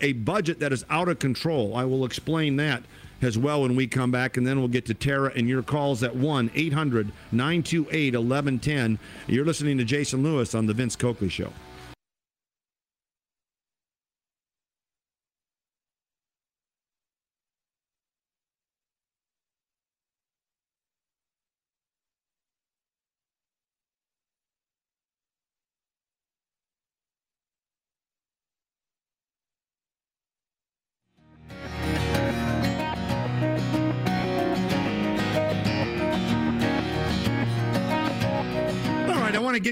a, 0.00 0.12
budget 0.12 0.60
that 0.60 0.72
is 0.72 0.84
out 0.90 1.08
of 1.08 1.18
control. 1.18 1.76
I 1.76 1.84
will 1.84 2.04
explain 2.04 2.56
that 2.56 2.82
as 3.22 3.36
well 3.36 3.62
when 3.62 3.76
we 3.76 3.86
come 3.86 4.10
back, 4.10 4.36
and 4.36 4.46
then 4.46 4.58
we'll 4.58 4.68
get 4.68 4.86
to 4.86 4.94
Tara 4.94 5.32
and 5.34 5.48
your 5.48 5.62
calls 5.62 6.02
at 6.02 6.14
1 6.14 6.50
800 6.54 7.12
928 7.32 8.14
1110. 8.14 8.98
You're 9.26 9.44
listening 9.44 9.78
to 9.78 9.84
Jason 9.84 10.22
Lewis 10.22 10.54
on 10.54 10.66
The 10.66 10.74
Vince 10.74 10.96
Coakley 10.96 11.28
Show. 11.28 11.52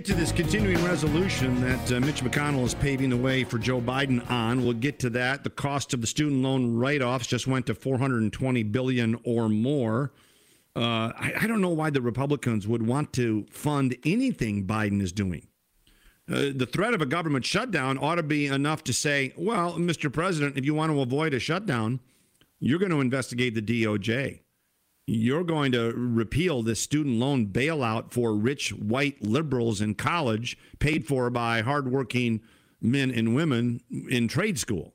To 0.07 0.15
this 0.15 0.31
continuing 0.31 0.85
resolution 0.85 1.61
that 1.61 1.93
uh, 1.93 1.99
Mitch 1.99 2.23
McConnell 2.23 2.65
is 2.65 2.75
paving 2.75 3.11
the 3.11 3.17
way 3.17 3.43
for 3.43 3.59
Joe 3.59 3.81
Biden 3.81 4.31
on. 4.31 4.63
We'll 4.63 4.75
get 4.75 5.01
to 5.01 5.11
that. 5.11 5.43
The 5.43 5.51
cost 5.51 5.93
of 5.95 6.01
the 6.01 6.07
student 6.07 6.43
loan 6.43 6.77
write-offs 6.77 7.27
just 7.27 7.49
went 7.49 7.67
to 7.67 7.75
420 7.75 8.63
billion 8.63 9.19
or 9.25 9.49
more. 9.49 10.13
Uh, 10.77 11.11
I, 11.19 11.33
I 11.41 11.47
don't 11.49 11.61
know 11.61 11.71
why 11.71 11.91
the 11.91 12.01
Republicans 12.01 12.69
would 12.69 12.87
want 12.87 13.13
to 13.15 13.47
fund 13.51 13.97
anything 14.05 14.65
Biden 14.65 15.03
is 15.03 15.11
doing. 15.11 15.49
Uh, 16.31 16.53
the 16.55 16.69
threat 16.71 16.95
of 16.95 17.03
a 17.03 17.07
government 17.07 17.45
shutdown 17.45 17.99
ought 17.99 18.15
to 18.15 18.23
be 18.23 18.47
enough 18.47 18.85
to 18.85 18.93
say, 18.93 19.35
well, 19.37 19.75
Mr. 19.75 20.13
President, 20.13 20.57
if 20.57 20.65
you 20.65 20.73
want 20.73 20.93
to 20.93 21.01
avoid 21.01 21.35
a 21.35 21.41
shutdown, 21.41 21.99
you're 22.61 22.79
going 22.79 22.93
to 22.93 23.01
investigate 23.01 23.57
the 23.57 23.63
DOJ 23.63 24.39
you're 25.07 25.45
going 25.45 25.73
to 25.73 25.93
repeal 25.95 26.63
this 26.63 26.81
student 26.81 27.19
loan 27.19 27.47
bailout 27.47 28.11
for 28.11 28.35
rich 28.35 28.71
white 28.71 29.23
liberals 29.23 29.81
in 29.81 29.95
college 29.95 30.59
paid 30.79 31.07
for 31.07 31.31
by 31.31 31.63
hardworking 31.63 32.41
men 32.81 33.11
and 33.11 33.35
women 33.35 33.81
in 34.11 34.27
trade 34.27 34.59
school. 34.59 34.95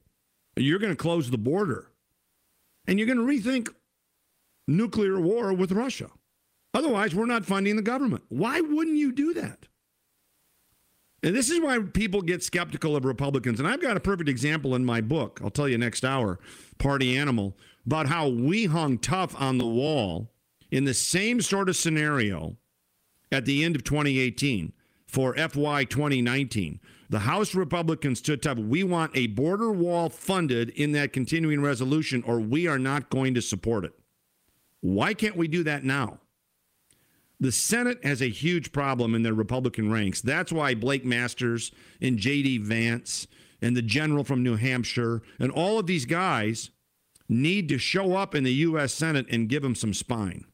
You're 0.58 0.80
going 0.80 0.91
to 0.91 0.97
close 0.97 1.30
the 1.30 1.38
border. 1.38 1.88
And 2.88 3.00
you're 3.00 3.08
going 3.08 3.19
to 3.19 3.24
rethink 3.24 3.69
nuclear 4.67 5.19
war 5.19 5.54
with 5.54 5.71
Russia. 5.71 6.10
Otherwise, 6.74 7.13
we're 7.13 7.26
not 7.26 7.45
funding 7.45 7.76
the 7.76 7.82
government. 7.82 8.24
Why 8.30 8.60
wouldn't 8.60 8.97
you 8.97 9.12
do 9.12 9.34
that? 9.36 9.67
And 11.24 11.36
this 11.36 11.50
is 11.52 11.62
why 11.62 11.78
people 11.80 12.21
get 12.21 12.43
skeptical 12.43 12.95
of 12.95 13.06
Republicans. 13.06 13.60
And 13.60 13.67
I've 13.67 13.82
got 13.82 13.97
a 13.97 14.00
perfect 14.00 14.28
example 14.28 14.74
in 14.74 14.84
my 14.84 15.02
book. 15.02 15.39
I'll 15.43 15.52
tell 15.52 15.69
you 15.69 15.78
next 15.78 16.04
hour, 16.04 16.39
Party 16.80 17.15
Animal, 17.15 17.56
about 17.86 18.08
how 18.08 18.28
we 18.28 18.65
hung 18.65 18.98
tough 18.98 19.39
on 19.39 19.58
the 19.58 19.65
wall 19.65 20.32
in 20.70 20.86
the 20.86 20.94
same 20.94 21.41
sort 21.41 21.70
of 21.70 21.76
scenario 21.76 22.58
at 23.32 23.46
the 23.46 23.63
end 23.63 23.76
of 23.76 23.84
2018 23.84 24.74
for 25.08 25.36
FY 25.36 25.84
2019. 25.86 26.80
The 27.10 27.20
House 27.20 27.54
Republicans 27.54 28.20
stood 28.20 28.41
tough. 28.41 28.58
We 28.58 28.84
want 28.84 29.12
a 29.15 29.28
border 29.28 29.72
wall 29.72 30.10
funded 30.10 30.70
in 30.70 30.94
that 30.94 31.12
continuing 31.12 31.62
resolution, 31.62 32.24
or 32.26 32.39
we 32.39 32.67
are 32.67 32.80
not 32.80 33.10
going 33.10 33.34
to 33.34 33.41
support 33.41 33.84
it. 33.84 33.94
Why 34.80 35.13
can't 35.13 35.36
we 35.36 35.50
do 35.50 35.63
that 35.63 35.84
now? 35.84 36.20
The 37.41 37.52
Senate 37.52 38.04
has 38.06 38.22
a 38.22 38.30
huge 38.30 38.72
problem 38.72 39.15
in 39.15 39.24
their 39.24 39.34
Republican 39.34 39.91
ranks. 39.91 40.22
That's 40.22 40.52
why 40.52 40.76
Blake 40.76 41.04
Masters 41.04 41.72
and 42.00 42.17
J.D. 42.17 42.60
Vance 42.60 43.28
and 43.62 43.76
the 43.76 43.82
general 43.82 44.24
from 44.24 44.44
New 44.44 44.56
Hampshire 44.56 45.22
and 45.39 45.52
all 45.52 45.80
of 45.80 45.88
these 45.88 46.06
guys 46.06 46.70
need 47.32 47.70
to 47.70 47.78
show 47.78 48.15
up 48.15 48.36
in 48.36 48.44
the 48.44 48.54
U.S. 48.54 48.94
Senate 48.94 49.26
and 49.30 49.50
give 49.50 49.63
them 49.63 49.74
some 49.74 49.94
spine. 49.94 50.46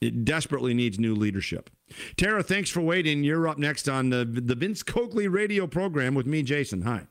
It 0.00 0.24
desperately 0.24 0.74
needs 0.74 0.98
new 0.98 1.14
leadership. 1.14 1.70
Tara, 2.16 2.42
thanks 2.42 2.70
for 2.70 2.80
waiting. 2.80 3.24
You're 3.24 3.48
up 3.48 3.58
next 3.58 3.88
on 3.88 4.10
the, 4.10 4.24
the 4.24 4.54
Vince 4.54 4.82
Coakley 4.82 5.26
radio 5.26 5.66
program 5.66 6.14
with 6.14 6.26
me, 6.26 6.42
Jason. 6.42 6.82
Hi. 6.82 7.06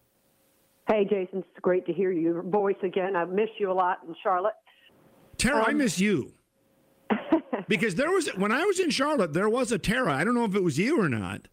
Hey, 0.88 1.04
Jason. 1.04 1.40
It's 1.40 1.60
great 1.62 1.86
to 1.88 1.94
hear 1.94 2.12
your 2.12 2.44
voice 2.44 2.78
again. 2.84 3.16
I 3.16 3.26
miss 3.26 3.50
you 3.58 3.72
a 3.72 3.74
lot 3.74 4.00
in 4.08 4.16
Charlotte. 4.24 4.54
Tara, 5.38 5.58
um, 5.58 5.66
I 5.68 5.74
miss 5.74 6.00
you. 6.00 6.32
because 7.68 7.96
there 7.96 8.12
was 8.12 8.28
when 8.36 8.52
I 8.52 8.64
was 8.64 8.80
in 8.80 8.90
Charlotte, 8.90 9.34
there 9.34 9.50
was 9.50 9.72
a 9.72 9.78
Tara. 9.78 10.14
I 10.14 10.24
don't 10.24 10.36
know 10.36 10.46
if 10.46 10.56
it 10.56 10.64
was 10.64 10.78
you 10.78 11.02
or 11.02 11.10
not 11.10 11.48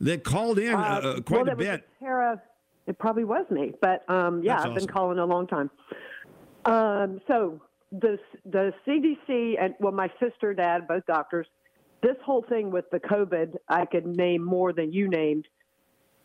that 0.00 0.24
called 0.24 0.58
in 0.58 0.74
uh, 0.74 0.78
uh, 0.78 1.20
quite 1.20 1.44
well, 1.44 1.52
a 1.52 1.56
bit. 1.56 1.88
A 2.00 2.04
Tara, 2.04 2.42
it 2.86 2.98
probably 2.98 3.24
was 3.24 3.44
me, 3.50 3.72
but 3.80 4.08
um, 4.08 4.42
yeah, 4.42 4.54
That's 4.54 4.64
I've 4.64 4.72
awesome. 4.72 4.86
been 4.86 4.94
calling 4.94 5.18
a 5.18 5.26
long 5.26 5.46
time. 5.46 5.70
Um, 6.64 7.20
so 7.26 7.60
the 7.92 8.18
the 8.44 8.72
CDC 8.86 9.54
and 9.60 9.74
well, 9.80 9.92
my 9.92 10.10
sister, 10.20 10.54
dad, 10.54 10.86
both 10.88 11.06
doctors. 11.06 11.46
This 12.02 12.16
whole 12.24 12.42
thing 12.48 12.70
with 12.70 12.86
the 12.90 12.98
COVID, 12.98 13.56
I 13.68 13.84
could 13.84 14.06
name 14.06 14.42
more 14.42 14.72
than 14.72 14.90
you 14.92 15.08
named. 15.08 15.46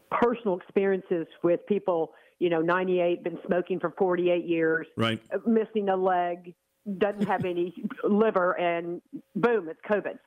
Personal 0.10 0.58
experiences 0.58 1.28
with 1.44 1.66
people, 1.66 2.14
you 2.40 2.50
know, 2.50 2.62
98, 2.62 3.24
been 3.24 3.38
smoking 3.46 3.82
for 3.82 3.94
48 3.98 4.46
years, 4.46 4.88
Right. 4.96 5.20
missing 5.46 5.90
a 5.90 5.96
leg, 5.98 6.54
doesn't 6.98 7.26
have 7.28 7.44
any 7.44 7.74
liver, 8.06 8.54
and 8.58 9.02
boom, 9.36 9.68
it's 9.68 9.82
COVID. 9.90 10.18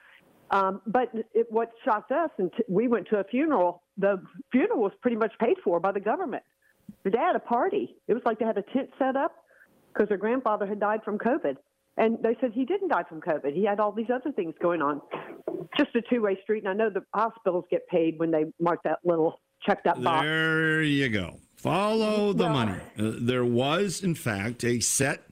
Um, 0.50 0.82
but 0.86 1.10
it, 1.32 1.46
what 1.50 1.70
shocked 1.82 2.12
us, 2.12 2.30
and 2.36 2.52
t- 2.52 2.64
we 2.68 2.86
went 2.88 3.08
to 3.08 3.18
a 3.20 3.24
funeral. 3.24 3.82
The 3.96 4.20
funeral 4.52 4.80
was 4.82 4.92
pretty 5.00 5.16
much 5.16 5.32
paid 5.40 5.56
for 5.64 5.80
by 5.80 5.92
the 5.92 6.00
government. 6.00 6.42
They 7.04 7.16
had 7.16 7.36
a 7.36 7.40
party. 7.40 7.96
It 8.06 8.12
was 8.12 8.22
like 8.26 8.38
they 8.38 8.44
had 8.44 8.58
a 8.58 8.62
tent 8.62 8.90
set 8.98 9.16
up 9.16 9.34
because 9.98 10.10
her 10.10 10.16
grandfather 10.16 10.66
had 10.66 10.78
died 10.78 11.00
from 11.04 11.18
COVID. 11.18 11.56
And 11.96 12.18
they 12.22 12.36
said 12.40 12.52
he 12.54 12.64
didn't 12.64 12.88
die 12.88 13.02
from 13.08 13.20
COVID. 13.20 13.52
He 13.54 13.64
had 13.64 13.80
all 13.80 13.90
these 13.90 14.06
other 14.14 14.30
things 14.30 14.54
going 14.62 14.80
on. 14.80 15.02
Just 15.76 15.90
a 15.96 16.02
two 16.08 16.22
way 16.22 16.38
street. 16.42 16.62
And 16.62 16.68
I 16.68 16.72
know 16.72 16.90
the 16.90 17.02
hospitals 17.12 17.64
get 17.70 17.86
paid 17.88 18.18
when 18.18 18.30
they 18.30 18.44
mark 18.60 18.80
that 18.84 19.00
little 19.04 19.40
check 19.66 19.82
that 19.82 20.00
box. 20.02 20.24
There 20.24 20.82
you 20.82 21.08
go. 21.08 21.40
Follow 21.56 22.32
the 22.32 22.48
money. 22.48 22.80
Uh, 22.96 23.12
there 23.18 23.44
was, 23.44 24.04
in 24.04 24.14
fact, 24.14 24.62
a 24.62 24.78
set 24.78 25.24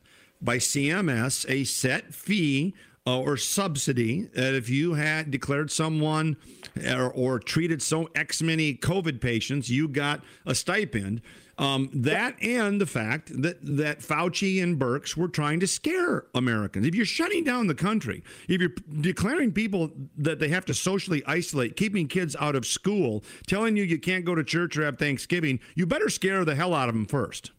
by 0.42 0.56
CMS, 0.56 1.48
a 1.48 1.62
set 1.62 2.12
fee 2.12 2.74
uh, 3.06 3.20
or 3.20 3.36
subsidy 3.36 4.22
that 4.34 4.54
if 4.54 4.68
you 4.68 4.94
had 4.94 5.30
declared 5.30 5.70
someone 5.70 6.36
or, 6.84 7.12
or 7.12 7.38
treated 7.38 7.80
so 7.80 8.10
X 8.16 8.42
many 8.42 8.74
COVID 8.74 9.20
patients, 9.20 9.70
you 9.70 9.86
got 9.86 10.24
a 10.44 10.54
stipend. 10.54 11.22
Um, 11.58 11.88
that 11.94 12.36
and 12.42 12.78
the 12.78 12.86
fact 12.86 13.30
that, 13.42 13.56
that 13.62 14.00
Fauci 14.00 14.62
and 14.62 14.78
Birx 14.78 15.16
were 15.16 15.28
trying 15.28 15.58
to 15.60 15.66
scare 15.66 16.26
Americans. 16.34 16.86
If 16.86 16.94
you're 16.94 17.06
shutting 17.06 17.44
down 17.44 17.66
the 17.66 17.74
country, 17.74 18.22
if 18.46 18.60
you're 18.60 18.74
declaring 19.00 19.52
people 19.52 19.90
that 20.18 20.38
they 20.38 20.48
have 20.48 20.66
to 20.66 20.74
socially 20.74 21.22
isolate, 21.26 21.76
keeping 21.76 22.08
kids 22.08 22.36
out 22.38 22.56
of 22.56 22.66
school, 22.66 23.24
telling 23.46 23.74
you 23.74 23.84
you 23.84 23.98
can't 23.98 24.26
go 24.26 24.34
to 24.34 24.44
church 24.44 24.76
or 24.76 24.84
have 24.84 24.98
Thanksgiving, 24.98 25.58
you 25.74 25.86
better 25.86 26.10
scare 26.10 26.44
the 26.44 26.54
hell 26.54 26.74
out 26.74 26.90
of 26.90 26.94
them 26.94 27.06
first. 27.06 27.52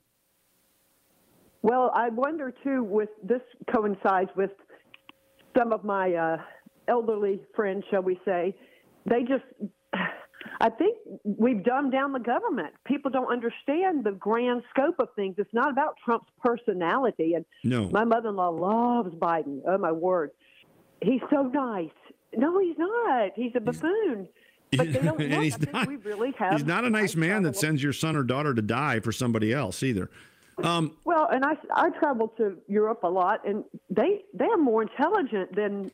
Well, 1.63 1.91
I 1.95 2.10
wonder 2.10 2.53
too, 2.63 2.83
with 2.83 3.10
this 3.23 3.41
coincides 3.73 4.29
with 4.36 4.51
some 5.57 5.73
of 5.73 5.83
my 5.83 6.13
uh, 6.13 6.38
elderly 6.88 7.41
friends, 7.55 7.83
shall 7.89 8.03
we 8.03 8.19
say, 8.23 8.55
they 9.10 9.21
just, 9.21 9.43
I 10.62 10.69
think 10.69 10.97
we've 11.23 11.63
dumbed 11.63 11.91
down 11.91 12.13
the 12.13 12.19
government. 12.19 12.73
People 12.86 13.12
don't 13.12 13.32
understand 13.32 14.04
the 14.04 14.12
grand 14.12 14.63
scope 14.69 14.95
of 15.00 15.10
things. 15.15 15.36
It's 15.38 15.54
not 15.54 15.71
about 15.71 15.95
Trump's 16.04 16.30
personality. 16.43 17.34
And 17.34 17.45
No. 17.63 17.89
my 17.89 18.04
mother 18.04 18.30
in 18.30 18.36
law 18.36 18.50
loves 18.50 19.13
Biden. 19.15 19.62
Oh, 19.67 19.78
my 19.78 19.91
word. 19.91 20.32
He's 21.02 21.21
so 21.30 21.43
nice. 21.43 21.89
No, 22.36 22.60
he's 22.60 22.78
not. 22.78 23.32
He's 23.36 23.52
a 23.56 23.60
buffoon. 23.62 24.28
But 24.76 24.91
they 24.91 25.00
don't 25.00 25.21
And 25.21 25.43
he's 25.43 25.58
not- 25.71 25.88
we 25.88 25.95
really 25.95 26.32
have. 26.38 26.52
He's 26.52 26.65
not 26.65 26.84
a 26.84 26.89
nice 26.89 27.15
man 27.15 27.43
that 27.43 27.56
sends 27.56 27.82
your 27.82 27.93
son 27.93 28.17
or 28.17 28.23
daughter 28.23 28.54
to 28.54 28.62
die 28.62 29.00
for 29.00 29.13
somebody 29.13 29.54
else 29.54 29.82
either. 29.82 30.10
Um, 30.62 30.97
Well, 31.06 31.30
and 31.32 31.45
I 31.45 31.56
I 31.73 31.89
travel 31.91 32.28
to 32.38 32.58
Europe 32.67 33.04
a 33.04 33.08
lot, 33.10 33.47
and 33.47 33.63
they 33.89 34.26
they 34.34 34.43
are 34.45 34.58
more 34.58 34.82
intelligent 34.82 35.56
than 35.56 35.89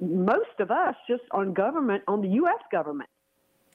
most 0.00 0.58
of 0.58 0.70
us 0.70 0.94
just 1.06 1.24
on 1.32 1.52
government 1.52 2.02
on 2.08 2.22
the 2.22 2.28
U.S. 2.40 2.60
government. 2.72 3.10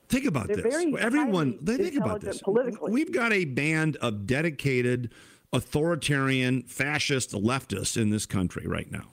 Think 0.10 0.26
about 0.26 0.48
They're 0.48 0.58
this. 0.58 0.74
very 0.74 0.98
Everyone, 0.98 1.60
think 1.60 1.96
about 1.96 2.22
this. 2.22 2.42
politically. 2.42 2.92
We've 2.92 3.12
got 3.12 3.32
a 3.32 3.46
band 3.46 3.96
of 3.98 4.26
dedicated, 4.26 5.12
authoritarian, 5.54 6.64
fascist 6.64 7.32
leftists 7.32 7.96
in 7.96 8.10
this 8.10 8.26
country 8.26 8.66
right 8.66 8.92
now. 8.92 9.10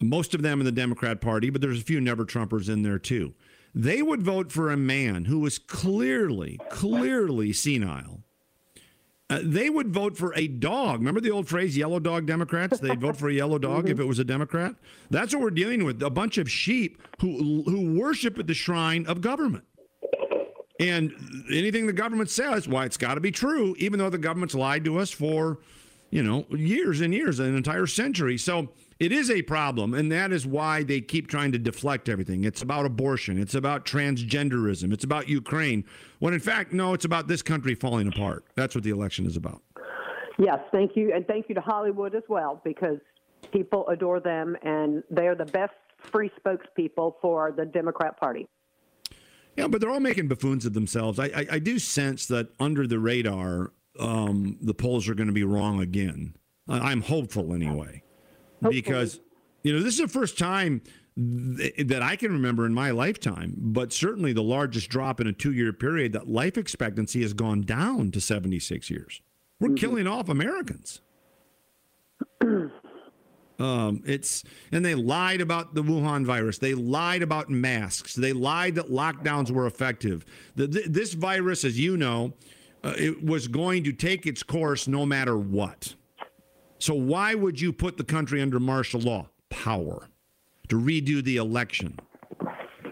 Most 0.00 0.32
of 0.32 0.42
them 0.42 0.60
in 0.60 0.64
the 0.64 0.72
Democrat 0.72 1.20
Party, 1.20 1.50
but 1.50 1.60
there's 1.60 1.80
a 1.80 1.84
few 1.84 2.00
never 2.00 2.24
Trumpers 2.24 2.68
in 2.68 2.82
there 2.82 2.98
too. 2.98 3.34
They 3.74 4.02
would 4.02 4.22
vote 4.22 4.50
for 4.52 4.70
a 4.70 4.76
man 4.76 5.26
who 5.26 5.40
was 5.40 5.58
clearly, 5.58 6.58
clearly 6.70 7.52
senile. 7.52 8.22
Uh, 9.28 9.40
they 9.44 9.70
would 9.70 9.92
vote 9.92 10.16
for 10.16 10.32
a 10.34 10.48
dog. 10.48 10.98
Remember 10.98 11.20
the 11.20 11.30
old 11.30 11.48
phrase, 11.48 11.76
yellow 11.76 12.00
dog 12.00 12.26
Democrats? 12.26 12.80
They'd 12.80 13.00
vote 13.00 13.16
for 13.16 13.28
a 13.28 13.32
yellow 13.32 13.58
dog 13.68 13.88
if 13.88 14.00
it 14.00 14.04
was 14.04 14.18
a 14.18 14.24
Democrat. 14.24 14.74
That's 15.10 15.32
what 15.32 15.42
we're 15.42 15.50
dealing 15.50 15.84
with 15.84 16.02
a 16.02 16.10
bunch 16.10 16.36
of 16.38 16.50
sheep 16.50 17.00
who, 17.20 17.62
who 17.64 17.94
worship 17.98 18.38
at 18.38 18.48
the 18.48 18.54
shrine 18.54 19.06
of 19.06 19.20
government. 19.20 19.64
And 20.80 21.12
anything 21.52 21.86
the 21.86 21.92
government 21.92 22.30
says, 22.30 22.66
why 22.66 22.86
it's 22.86 22.96
got 22.96 23.14
to 23.14 23.20
be 23.20 23.30
true, 23.30 23.76
even 23.78 23.98
though 23.98 24.08
the 24.08 24.18
government's 24.18 24.54
lied 24.54 24.82
to 24.86 24.98
us 24.98 25.10
for, 25.10 25.58
you 26.08 26.22
know, 26.22 26.46
years 26.48 27.02
and 27.02 27.12
years, 27.12 27.38
an 27.38 27.54
entire 27.54 27.86
century. 27.86 28.38
So 28.38 28.70
it 28.98 29.12
is 29.12 29.30
a 29.30 29.42
problem, 29.42 29.92
and 29.92 30.10
that 30.10 30.32
is 30.32 30.46
why 30.46 30.82
they 30.82 31.02
keep 31.02 31.28
trying 31.28 31.52
to 31.52 31.58
deflect 31.58 32.08
everything. 32.08 32.44
It's 32.44 32.62
about 32.62 32.86
abortion, 32.86 33.38
it's 33.38 33.54
about 33.54 33.84
transgenderism, 33.84 34.90
it's 34.92 35.04
about 35.04 35.28
Ukraine. 35.28 35.84
When 36.18 36.32
in 36.32 36.40
fact, 36.40 36.72
no, 36.72 36.94
it's 36.94 37.04
about 37.04 37.28
this 37.28 37.42
country 37.42 37.74
falling 37.74 38.08
apart. 38.08 38.44
That's 38.54 38.74
what 38.74 38.82
the 38.82 38.90
election 38.90 39.26
is 39.26 39.36
about. 39.36 39.60
Yes, 40.38 40.60
thank 40.72 40.96
you, 40.96 41.12
and 41.14 41.26
thank 41.26 41.50
you 41.50 41.54
to 41.56 41.60
Hollywood 41.60 42.14
as 42.14 42.22
well 42.26 42.62
because 42.64 42.96
people 43.52 43.86
adore 43.88 44.20
them, 44.20 44.56
and 44.62 45.02
they 45.10 45.26
are 45.26 45.34
the 45.34 45.44
best 45.44 45.74
free 46.10 46.30
spokespeople 46.42 47.16
for 47.20 47.52
the 47.52 47.66
Democrat 47.66 48.18
Party. 48.18 48.48
Yeah, 49.60 49.68
but 49.68 49.82
they're 49.82 49.90
all 49.90 50.00
making 50.00 50.28
buffoons 50.28 50.64
of 50.64 50.72
themselves. 50.72 51.18
I, 51.18 51.26
I, 51.26 51.46
I 51.52 51.58
do 51.58 51.78
sense 51.78 52.24
that 52.26 52.48
under 52.58 52.86
the 52.86 52.98
radar, 52.98 53.72
um, 53.98 54.56
the 54.62 54.72
polls 54.72 55.06
are 55.06 55.14
going 55.14 55.26
to 55.26 55.34
be 55.34 55.44
wrong 55.44 55.80
again. 55.80 56.34
I'm 56.66 57.02
hopeful 57.02 57.52
anyway, 57.52 58.02
because 58.62 59.20
you 59.62 59.72
know 59.72 59.80
this 59.82 59.94
is 59.94 60.00
the 60.00 60.08
first 60.08 60.38
time 60.38 60.82
th- 61.16 61.74
that 61.88 62.00
I 62.00 62.16
can 62.16 62.32
remember 62.32 62.64
in 62.64 62.72
my 62.72 62.90
lifetime, 62.92 63.54
but 63.58 63.92
certainly 63.92 64.32
the 64.32 64.42
largest 64.42 64.88
drop 64.88 65.20
in 65.20 65.26
a 65.26 65.32
two-year 65.32 65.72
period 65.74 66.12
that 66.12 66.28
life 66.28 66.56
expectancy 66.56 67.20
has 67.22 67.34
gone 67.34 67.62
down 67.62 68.12
to 68.12 68.20
76 68.20 68.88
years. 68.88 69.20
We're 69.58 69.74
killing 69.74 70.06
off 70.06 70.28
Americans. 70.28 71.00
Um, 73.60 74.02
it's 74.06 74.42
and 74.72 74.82
they 74.84 74.94
lied 74.94 75.40
about 75.42 75.74
the 75.74 75.82
Wuhan 75.82 76.24
virus. 76.24 76.56
They 76.58 76.72
lied 76.74 77.22
about 77.22 77.50
masks. 77.50 78.14
They 78.14 78.32
lied 78.32 78.74
that 78.76 78.90
lockdowns 78.90 79.50
were 79.50 79.66
effective. 79.66 80.24
The, 80.56 80.66
th- 80.66 80.86
this 80.86 81.12
virus, 81.12 81.64
as 81.64 81.78
you 81.78 81.96
know, 81.98 82.32
uh, 82.82 82.94
it 82.96 83.22
was 83.22 83.46
going 83.48 83.84
to 83.84 83.92
take 83.92 84.26
its 84.26 84.42
course 84.42 84.88
no 84.88 85.04
matter 85.04 85.36
what. 85.36 85.94
So 86.78 86.94
why 86.94 87.34
would 87.34 87.60
you 87.60 87.72
put 87.74 87.98
the 87.98 88.04
country 88.04 88.40
under 88.40 88.58
martial 88.58 89.00
law? 89.00 89.28
Power 89.50 90.08
to 90.68 90.76
redo 90.80 91.22
the 91.22 91.36
election. 91.36 91.98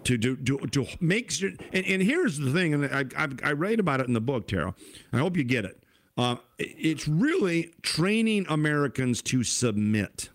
To 0.04 0.16
do 0.18 0.36
to, 0.36 0.58
to 0.68 0.86
make 1.00 1.30
sure, 1.30 1.50
and, 1.72 1.84
and 1.86 2.02
here's 2.02 2.38
the 2.38 2.52
thing, 2.52 2.72
and 2.74 2.84
I, 2.86 3.04
I 3.16 3.28
I 3.42 3.52
write 3.52 3.80
about 3.80 4.00
it 4.00 4.06
in 4.06 4.12
the 4.14 4.20
book, 4.20 4.46
Tara. 4.48 4.74
I 5.12 5.18
hope 5.18 5.36
you 5.36 5.44
get 5.44 5.64
it. 5.64 5.82
Uh, 6.16 6.36
it- 6.58 6.74
it's 6.78 7.08
really 7.08 7.74
training 7.82 8.46
Americans 8.48 9.20
to 9.22 9.42
submit. 9.44 10.28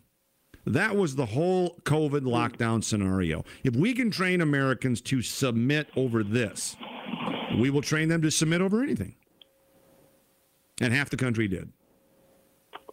That 0.65 0.95
was 0.95 1.15
the 1.15 1.25
whole 1.25 1.75
COVID 1.83 2.21
lockdown 2.21 2.83
scenario. 2.83 3.43
If 3.63 3.75
we 3.75 3.93
can 3.93 4.09
train 4.11 4.41
Americans 4.41 5.01
to 5.01 5.21
submit 5.21 5.89
over 5.95 6.23
this, 6.23 6.75
we 7.59 7.69
will 7.69 7.81
train 7.81 8.07
them 8.07 8.21
to 8.21 8.31
submit 8.31 8.61
over 8.61 8.81
anything. 8.81 9.15
And 10.81 10.93
half 10.93 11.09
the 11.09 11.17
country 11.17 11.47
did. 11.47 11.71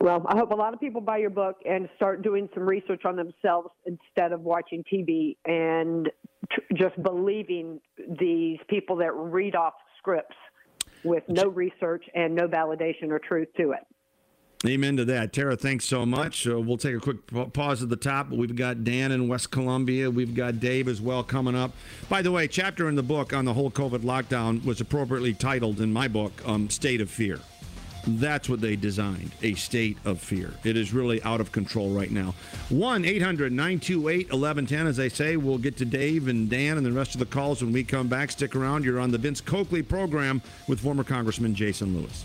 Well, 0.01 0.25
I 0.29 0.37
hope 0.37 0.51
a 0.51 0.55
lot 0.55 0.73
of 0.73 0.81
people 0.81 1.01
buy 1.01 1.19
your 1.19 1.31
book 1.31 1.57
and 1.69 1.89
start 1.97 2.23
doing 2.23 2.49
some 2.55 2.67
research 2.67 3.03
on 3.05 3.17
themselves 3.17 3.69
instead 3.85 4.33
of 4.33 4.41
watching 4.41 4.83
TV 4.91 5.37
and 5.45 6.11
t- 6.51 6.63
just 6.75 7.01
believing 7.03 7.81
these 8.19 8.59
people 8.69 8.97
that 8.97 9.13
read 9.13 9.55
off 9.55 9.75
scripts 9.99 10.37
with 11.05 11.23
no 11.29 11.49
research 11.49 12.05
and 12.15 12.35
no 12.35 12.49
validation 12.49 13.11
or 13.11 13.19
truth 13.19 13.49
to 13.59 13.73
it. 13.73 13.87
Amen 14.67 14.99
to 14.99 15.07
that. 15.07 15.33
Tara, 15.33 15.57
thanks 15.57 15.87
so 15.87 16.05
much. 16.05 16.47
Uh, 16.47 16.61
we'll 16.61 16.77
take 16.77 16.95
a 16.95 17.01
quick 17.01 17.17
pause 17.55 17.83
at 17.83 17.89
the 17.89 17.97
top. 17.97 18.29
We've 18.29 18.55
got 18.55 18.85
Dan 18.85 19.11
in 19.11 19.27
West 19.27 19.51
Columbia. 19.51 20.11
We've 20.11 20.35
got 20.35 20.61
Dave 20.61 20.87
as 20.87 21.01
well 21.01 21.25
coming 21.25 21.57
up. 21.57 21.73
By 22.11 22.21
the 22.21 22.31
way, 22.31 22.47
chapter 22.47 22.87
in 22.87 22.95
the 22.95 23.03
book 23.03 23.33
on 23.33 23.47
the 23.47 23.55
whole 23.55 23.71
COVID 23.71 24.01
lockdown 24.01 24.63
was 24.63 24.83
appropriately 24.83 25.33
titled 25.33 25.81
in 25.81 25.91
my 25.91 26.09
book, 26.09 26.33
um, 26.47 26.69
State 26.69 27.01
of 27.01 27.11
Fear. 27.11 27.41
That's 28.07 28.51
what 28.51 28.61
they 28.61 28.77
designed 28.77 29.31
a 29.43 29.55
state 29.55 29.99
of 30.05 30.21
fear. 30.21 30.53
It 30.65 30.77
is 30.77 30.93
really 30.93 31.23
out 31.23 31.41
of 31.41 31.53
control 31.53 31.91
right 31.91 32.11
now. 32.11 32.35
1 32.71 33.05
800 33.05 33.53
928 33.53 34.33
1110. 34.33 34.87
As 34.87 34.99
I 34.99 35.09
say, 35.09 35.37
we'll 35.37 35.59
get 35.59 35.77
to 35.79 35.85
Dave 35.85 36.29
and 36.29 36.49
Dan 36.49 36.77
and 36.77 36.85
the 36.85 36.93
rest 36.93 37.15
of 37.15 37.19
the 37.19 37.27
calls 37.27 37.63
when 37.63 37.73
we 37.73 37.85
come 37.85 38.09
back. 38.09 38.31
Stick 38.31 38.57
around. 38.57 38.85
You're 38.85 39.01
on 39.01 39.11
the 39.11 39.19
Vince 39.19 39.41
Coakley 39.41 39.83
program 39.83 40.41
with 40.67 40.81
former 40.81 41.05
Congressman 41.05 41.55
Jason 41.55 41.97
Lewis. 41.97 42.25